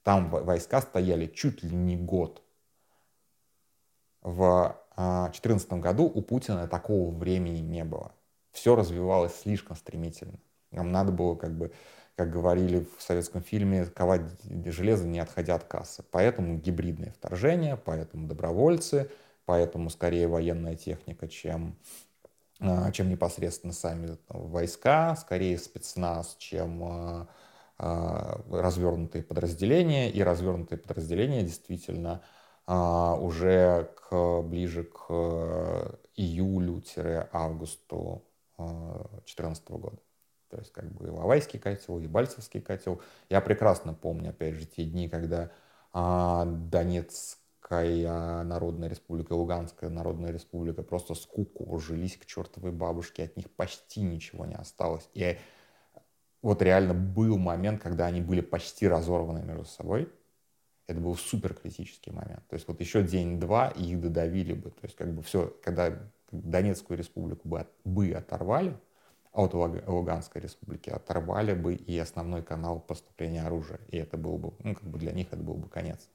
Там 0.03 0.31
войска 0.31 0.81
стояли 0.81 1.27
чуть 1.27 1.63
ли 1.63 1.75
не 1.75 1.97
год. 1.97 2.43
В 4.23 4.77
2014 4.97 5.73
а, 5.73 5.77
году 5.77 6.05
у 6.05 6.23
Путина 6.23 6.67
такого 6.67 7.15
времени 7.15 7.59
не 7.59 7.85
было. 7.85 8.13
Все 8.53 8.75
развивалось 8.75 9.35
слишком 9.35 9.77
стремительно. 9.77 10.39
Нам 10.71 10.91
надо 10.91 11.13
было, 11.13 11.35
как 11.35 11.57
бы, 11.57 11.73
как 12.17 12.31
говорили 12.31 12.87
в 12.97 13.03
советском 13.03 13.43
фильме, 13.43 13.85
ковать 13.87 14.23
железо, 14.67 15.07
не 15.07 15.19
отходя 15.19 15.55
от 15.55 15.65
кассы. 15.65 16.03
Поэтому 16.11 16.57
гибридное 16.57 17.13
вторжение, 17.13 17.77
поэтому 17.77 18.27
добровольцы, 18.27 19.11
поэтому 19.45 19.91
скорее 19.91 20.29
военная 20.29 20.77
техника, 20.77 21.29
чем 21.29 21.77
а, 22.59 22.91
чем 22.91 23.11
непосредственно 23.11 23.75
сами 23.75 24.17
войска, 24.29 25.15
скорее 25.17 25.59
спецназ, 25.59 26.37
чем 26.39 27.29
а, 27.79 28.41
развернутые 28.51 29.23
подразделения. 29.23 30.11
И 30.11 30.23
развернутые 30.23 30.79
подразделения 30.79 31.43
действительно 31.43 32.23
уже 32.67 33.91
к, 33.97 34.43
ближе 34.43 34.85
к 34.85 35.99
июлю-августу 36.17 38.23
2014 38.57 39.71
года. 39.71 39.99
То 40.49 40.59
есть 40.59 40.73
как 40.73 40.93
бы 40.93 41.09
Иловайский 41.09 41.59
котел, 41.59 41.99
и 41.99 42.07
Бальцевский 42.07 42.61
котел. 42.61 43.01
Я 43.29 43.41
прекрасно 43.41 43.95
помню, 43.95 44.31
опять 44.31 44.55
же, 44.55 44.67
те 44.67 44.85
дни, 44.85 45.09
когда 45.09 45.51
Донецк 45.93 47.41
Луганская 47.69 48.45
Народная 48.45 48.89
Республика, 48.89 49.33
Луганская 49.33 49.91
Народная 49.91 50.31
Республика 50.31 50.85
просто 50.85 51.15
скуку 51.15 51.65
ужились 51.65 52.17
к 52.17 52.25
чертовой 52.25 52.71
бабушке, 52.71 53.25
от 53.25 53.37
них 53.37 53.51
почти 53.51 54.03
ничего 54.03 54.47
не 54.47 54.55
осталось. 54.55 55.09
И 55.15 55.37
вот 56.43 56.63
реально 56.63 56.95
был 56.95 57.39
момент, 57.39 57.83
когда 57.83 58.07
они 58.07 58.21
были 58.21 58.41
почти 58.41 58.87
разорваны 58.87 59.43
между 59.43 59.65
собой. 59.65 60.09
Это 60.87 61.01
был 61.01 61.17
супер 61.17 61.55
критический 61.55 62.13
момент. 62.13 62.47
То 62.49 62.55
есть 62.55 62.69
вот 62.69 62.81
еще 62.81 63.03
день-два, 63.03 63.69
и 63.71 63.85
их 63.85 64.01
додавили 64.01 64.53
бы. 64.53 64.71
То 64.71 64.85
есть 64.85 64.95
как 64.95 65.13
бы 65.13 65.23
все, 65.23 65.53
когда 65.63 65.99
Донецкую 66.31 66.99
республику 66.99 67.49
бы, 67.49 67.61
от, 67.61 67.69
бы 67.85 68.13
оторвали, 68.13 68.77
а 69.33 69.43
от 69.43 69.55
Луганской 69.55 70.41
республики 70.41 70.91
оторвали 70.91 71.55
бы 71.55 71.75
и 71.75 71.99
основной 71.99 72.43
канал 72.43 72.81
поступления 72.81 73.43
оружия. 73.43 73.81
И 73.89 73.97
это 73.97 74.17
был 74.17 74.39
бы, 74.39 74.53
ну, 74.61 74.75
как 74.75 74.85
бы 74.85 74.99
для 74.99 75.13
них 75.13 75.29
это 75.33 75.43
был 75.43 75.55
бы 75.55 75.69
конец. 75.69 76.09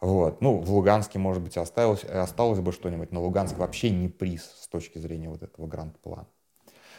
Вот. 0.00 0.40
Ну, 0.40 0.58
в 0.60 0.70
Луганске, 0.70 1.18
может 1.18 1.42
быть, 1.42 1.56
осталось, 1.56 2.04
осталось 2.04 2.60
бы 2.60 2.72
что-нибудь, 2.72 3.12
но 3.12 3.22
Луганск 3.22 3.56
вообще 3.58 3.90
не 3.90 4.08
приз 4.08 4.44
с 4.44 4.68
точки 4.68 4.98
зрения 4.98 5.28
вот 5.28 5.42
этого 5.42 5.66
гранд-плана. 5.66 6.26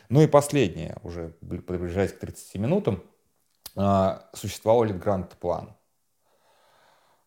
Ну 0.09 0.21
и 0.21 0.27
последнее, 0.27 0.97
уже 1.03 1.29
приближаясь 1.39 2.11
к 2.11 2.19
30 2.19 2.55
минутам, 2.55 3.03
а, 3.75 4.29
существовал 4.33 4.83
ли 4.83 4.93
гранд-план? 4.93 5.75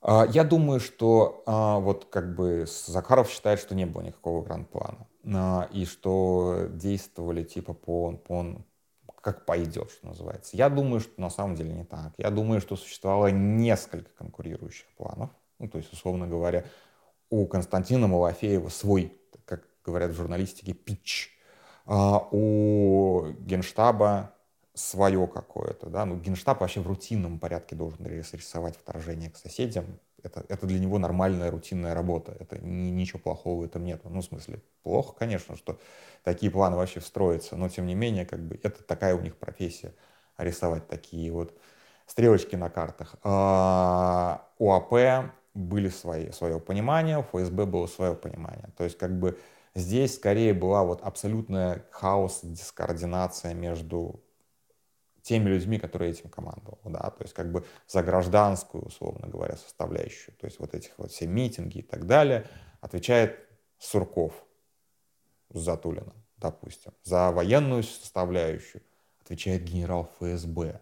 А, 0.03 0.27
я 0.27 0.45
думаю, 0.45 0.81
что 0.81 1.43
а, 1.47 1.79
вот 1.79 2.07
как 2.07 2.35
бы 2.35 2.67
Захаров 2.67 3.31
считает, 3.31 3.61
что 3.61 3.75
не 3.75 3.87
было 3.87 4.03
никакого 4.03 4.43
гранд-плана. 4.43 5.07
И 5.73 5.85
что 5.87 6.67
действовали 6.71 7.45
типа 7.45 7.75
по, 7.75 8.13
по, 8.13 8.57
как 9.21 9.47
пойдет, 9.47 9.93
что 9.93 10.09
называется. 10.09 10.57
Я 10.57 10.69
думаю, 10.69 10.99
что 10.99 11.21
на 11.21 11.31
самом 11.31 11.55
деле 11.55 11.73
не 11.73 11.85
так. 11.85 12.13
Я 12.19 12.31
думаю, 12.31 12.61
что 12.61 12.75
существовало 12.75 13.29
несколько 13.29 14.11
конкурирующих 14.11 14.89
планов. 14.97 15.31
Ну, 15.61 15.69
то 15.69 15.79
есть, 15.79 15.93
условно 15.93 16.27
говоря, 16.27 16.65
у 17.31 17.47
Константина 17.47 18.09
Малафеева 18.09 18.69
свой, 18.69 19.17
как 19.45 19.63
говорят 19.85 20.11
в 20.11 20.17
журналистике, 20.17 20.73
пич. 20.73 21.31
А 21.87 22.19
у 22.33 23.29
Генштаба 23.39 24.32
свое 24.75 25.27
какое-то, 25.27 25.89
да, 25.89 26.05
ну, 26.07 26.17
Генштаб 26.17 26.61
вообще 26.61 26.81
в 26.81 26.87
рутинном 26.87 27.39
порядке 27.39 27.77
должен 27.77 28.07
рисовать 28.07 28.77
вторжение 28.77 29.31
к 29.31 29.37
соседям, 29.37 29.99
это, 30.23 30.45
это 30.49 30.67
для 30.67 30.79
него 30.79 30.99
нормальная 30.99 31.51
рутинная 31.51 31.95
работа, 31.95 32.35
это 32.39 32.59
ни, 32.59 32.91
ничего 32.91 33.19
плохого 33.19 33.61
в 33.61 33.65
этом 33.65 33.85
нет, 33.85 34.01
ну, 34.05 34.21
в 34.21 34.25
смысле, 34.25 34.63
плохо, 34.83 35.15
конечно, 35.19 35.57
что 35.57 35.79
такие 36.25 36.51
планы 36.51 36.77
вообще 36.77 37.01
встроятся, 37.01 37.57
но, 37.57 37.69
тем 37.69 37.87
не 37.87 37.95
менее, 37.95 38.25
как 38.25 38.41
бы, 38.41 38.59
это 38.63 38.83
такая 38.83 39.15
у 39.15 39.21
них 39.21 39.37
профессия, 39.37 39.95
рисовать 40.39 40.89
такие 40.89 41.31
вот 41.31 41.55
стрелочки 42.07 42.57
на 42.57 42.71
картах. 42.71 43.17
А, 43.23 44.49
у 44.59 44.73
АП 44.73 45.33
были 45.55 45.89
свои, 45.89 46.31
свое 46.31 46.61
понимание, 46.61 47.19
у 47.19 47.23
ФСБ 47.23 47.67
было 47.67 47.87
свое 47.87 48.15
понимание. 48.15 48.69
То 48.77 48.85
есть 48.85 48.99
как 48.99 49.19
бы 49.19 49.39
здесь 49.75 50.15
скорее 50.15 50.55
была 50.55 50.83
вот 50.83 51.03
абсолютная 51.03 51.85
хаос, 51.91 52.41
дискоординация 52.43 53.55
между 53.55 54.21
теми 55.23 55.49
людьми, 55.49 55.79
которые 55.79 56.11
этим 56.11 56.29
командовал, 56.29 56.79
да, 56.85 57.11
то 57.11 57.23
есть 57.23 57.33
как 57.33 57.51
бы 57.51 57.65
за 57.87 58.03
гражданскую, 58.03 58.85
условно 58.85 59.29
говоря, 59.29 59.57
составляющую, 59.57 60.35
то 60.37 60.47
есть 60.47 60.59
вот 60.59 60.75
этих 60.75 60.99
вот 60.99 61.11
все 61.13 61.27
митинги 61.27 61.79
и 61.79 61.83
так 61.83 62.07
далее, 62.07 62.49
отвечает 62.81 63.39
Сурков 63.79 64.33
с 65.51 65.59
Затулиным, 65.59 66.15
допустим. 66.37 66.93
За 67.05 67.31
военную 67.31 67.83
составляющую 67.83 68.83
отвечает 69.21 69.63
генерал 69.65 70.11
ФСБ. 70.19 70.81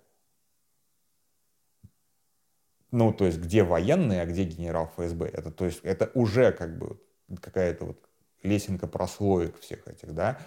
Ну, 2.91 3.13
то 3.13 3.27
есть, 3.27 3.39
где 3.39 3.63
военные, 3.63 4.23
а 4.23 4.27
где 4.27 4.45
генерал 4.45 4.91
ФСБ. 4.97 5.27
Это, 5.27 5.51
то 5.51 5.65
есть, 5.65 5.81
это 5.83 6.11
уже 6.15 6.51
как 6.53 6.77
бы 6.79 7.01
какая-то 7.41 7.85
вот 7.85 8.09
лесенка 8.43 8.89
прослоек 8.89 9.61
всех 9.61 9.87
этих, 9.87 10.13
да. 10.15 10.41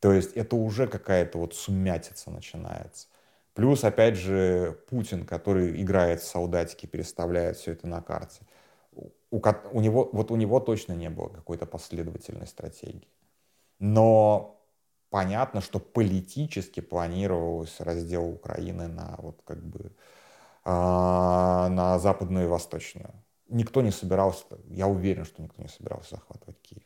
То 0.00 0.12
есть, 0.12 0.32
это 0.36 0.56
уже 0.56 0.88
какая-то 0.88 1.38
вот 1.38 1.54
сумятица 1.54 2.30
начинается. 2.30 3.08
Плюс, 3.56 3.84
опять 3.84 4.16
же, 4.16 4.78
Путин, 4.86 5.24
который 5.24 5.80
играет 5.82 6.20
в 6.20 6.28
солдатики, 6.28 6.84
переставляет 6.84 7.56
все 7.56 7.72
это 7.72 7.86
на 7.86 8.02
карте. 8.02 8.42
У, 9.30 9.40
у 9.72 9.80
него, 9.80 10.10
вот 10.12 10.30
у 10.30 10.36
него 10.36 10.60
точно 10.60 10.92
не 10.92 11.08
было 11.08 11.30
какой-то 11.30 11.64
последовательной 11.64 12.46
стратегии. 12.46 13.08
Но 13.78 14.62
понятно, 15.08 15.62
что 15.62 15.80
политически 15.80 16.80
планировалось 16.80 17.80
раздел 17.80 18.28
Украины 18.28 18.88
на 18.88 19.16
вот 19.20 19.40
как 19.42 19.64
бы 19.64 19.96
а, 20.62 21.70
на 21.70 21.98
западную 21.98 22.44
и 22.44 22.48
восточную. 22.48 23.10
Никто 23.48 23.80
не 23.80 23.90
собирался, 23.90 24.44
я 24.68 24.86
уверен, 24.86 25.24
что 25.24 25.40
никто 25.40 25.62
не 25.62 25.68
собирался 25.68 26.16
захватывать 26.16 26.60
Киев. 26.60 26.84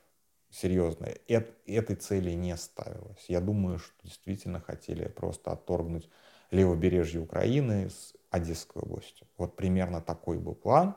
Серьезно, 0.50 1.09
этой 1.26 1.96
цели 1.96 2.30
не 2.30 2.56
ставилось. 2.56 3.24
Я 3.26 3.40
думаю, 3.40 3.80
что 3.80 3.92
действительно 4.04 4.61
хотели 4.61 5.09
просто 5.09 5.50
отторгнуть 5.50 6.09
левобережье 6.50 7.20
Украины 7.20 7.90
с 7.90 8.14
Одесской 8.30 8.82
областью. 8.82 9.26
Вот 9.36 9.56
примерно 9.56 10.00
такой 10.00 10.38
был 10.38 10.54
план. 10.54 10.96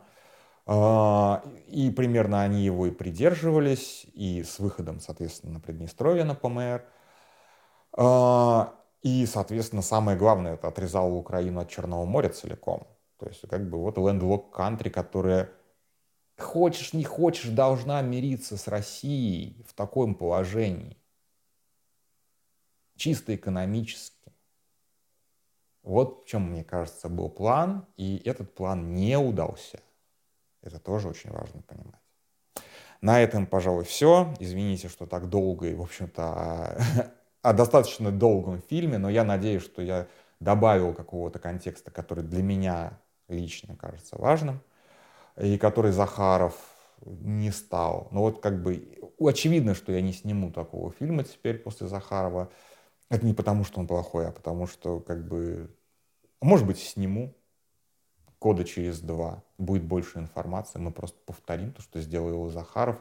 А, 0.66 1.44
и 1.68 1.90
примерно 1.92 2.42
они 2.42 2.64
его 2.64 2.88
и 2.88 2.92
придерживались, 2.92 4.06
и 4.14 4.44
с 4.44 4.60
выходом, 4.60 5.00
соответственно, 5.00 5.54
на 5.54 5.60
Приднестровье, 5.60 6.24
на 6.24 6.36
ПМР. 6.36 6.86
А, 7.98 8.74
и, 9.02 9.26
соответственно, 9.26 9.82
самое 9.82 10.18
главное, 10.18 10.54
это 10.54 10.68
отрезало 10.70 11.14
Украину 11.14 11.60
от 11.60 11.70
Черного 11.70 12.06
моря 12.06 12.30
целиком. 12.30 12.88
То 13.18 13.28
есть, 13.28 13.42
как 13.50 13.70
бы, 13.70 13.78
вот 13.78 13.98
landlocked 13.98 14.52
country, 14.54 14.90
которая, 14.90 15.52
хочешь, 16.38 16.94
не 16.94 17.04
хочешь, 17.04 17.50
должна 17.50 18.02
мириться 18.02 18.58
с 18.58 18.68
Россией 18.68 19.64
в 19.68 19.74
таком 19.74 20.16
положении. 20.16 20.98
Чисто 22.96 23.36
экономически. 23.36 24.13
Вот 25.84 26.24
в 26.24 26.28
чем, 26.28 26.52
мне 26.52 26.64
кажется, 26.64 27.10
был 27.10 27.30
план, 27.30 27.86
и 27.98 28.22
этот 28.26 28.56
план 28.56 28.94
не 28.94 29.18
удался. 29.18 29.80
Это 30.62 30.80
тоже 30.80 31.10
очень 31.10 31.30
важно 31.30 31.62
понимать. 31.62 32.00
На 33.02 33.22
этом, 33.22 33.46
пожалуй, 33.46 33.84
все. 33.84 34.34
Извините, 34.40 34.88
что 34.88 35.06
так 35.06 35.28
долго 35.28 35.68
и, 35.68 35.76
в 35.76 35.82
общем-то, 35.82 36.78
о, 37.42 37.54
достаточно 37.54 38.12
долгом 38.12 38.62
фильме, 38.62 38.98
но 38.98 39.10
я 39.10 39.26
надеюсь, 39.26 39.64
что 39.64 39.82
я 39.82 40.08
добавил 40.40 40.94
какого-то 40.94 41.40
контекста, 41.40 41.92
который 41.92 42.24
для 42.24 42.42
меня 42.42 43.00
лично 43.28 43.76
кажется 43.76 44.18
важным, 44.18 44.62
и 45.36 45.58
который 45.58 45.92
Захаров 45.92 46.56
не 47.06 47.52
стал. 47.52 48.08
Но 48.12 48.22
вот 48.22 48.42
как 48.42 48.64
бы 48.64 49.00
очевидно, 49.20 49.76
что 49.76 49.92
я 49.92 50.02
не 50.02 50.14
сниму 50.14 50.52
такого 50.52 50.92
фильма 50.94 51.24
теперь 51.24 51.58
после 51.58 51.88
Захарова. 51.88 52.50
Это 53.14 53.28
не 53.28 53.36
потому, 53.36 53.64
что 53.64 53.80
он 53.80 53.86
плохой, 53.86 54.28
а 54.28 54.32
потому 54.32 54.66
что, 54.66 55.00
как 55.00 55.28
бы, 55.28 55.70
может 56.42 56.66
быть, 56.66 56.80
сниму 56.80 57.36
года 58.42 58.64
через 58.64 59.02
два. 59.02 59.44
Будет 59.60 59.84
больше 59.84 60.18
информации. 60.18 60.80
Мы 60.80 60.92
просто 60.92 61.20
повторим 61.24 61.74
то, 61.74 61.84
что 61.84 62.02
сделал 62.02 62.50
Захаров 62.50 62.98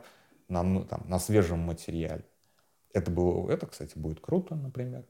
на, 0.48 0.62
ну, 0.62 0.85
там, 0.85 1.01
на 1.07 1.18
свежем 1.18 1.61
материале. 1.61 2.27
Это, 2.92 3.11
было, 3.11 3.51
это, 3.51 3.66
кстати, 3.66 3.96
будет 3.96 4.20
круто, 4.20 4.55
например. 4.55 5.07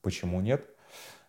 Почему 0.00 0.40
нет? 0.40 0.64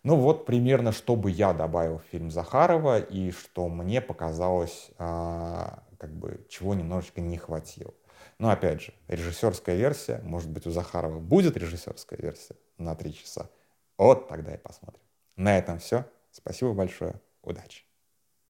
Ну 0.04 0.16
вот 0.16 0.46
примерно, 0.46 0.90
что 0.90 1.14
бы 1.14 1.30
я 1.30 1.52
добавил 1.52 1.98
в 1.98 2.04
фильм 2.04 2.30
Захарова 2.30 2.98
и 2.98 3.30
что 3.30 3.68
мне 3.68 4.00
показалось, 4.00 4.90
а, 4.96 5.82
как 5.98 6.14
бы, 6.14 6.46
чего 6.48 6.74
немножечко 6.74 7.20
не 7.20 7.36
хватило. 7.36 7.92
Но 8.38 8.48
опять 8.48 8.80
же, 8.80 8.94
режиссерская 9.08 9.76
версия, 9.76 10.22
может 10.24 10.48
быть, 10.48 10.66
у 10.66 10.70
Захарова 10.70 11.18
будет 11.18 11.58
режиссерская 11.58 12.18
версия 12.18 12.56
на 12.82 12.94
три 12.94 13.14
часа. 13.14 13.50
Вот 13.98 14.28
тогда 14.28 14.54
и 14.54 14.58
посмотрим. 14.58 15.02
На 15.36 15.58
этом 15.58 15.78
все. 15.78 16.04
Спасибо 16.30 16.72
большое. 16.72 17.20
Удачи. 17.42 17.84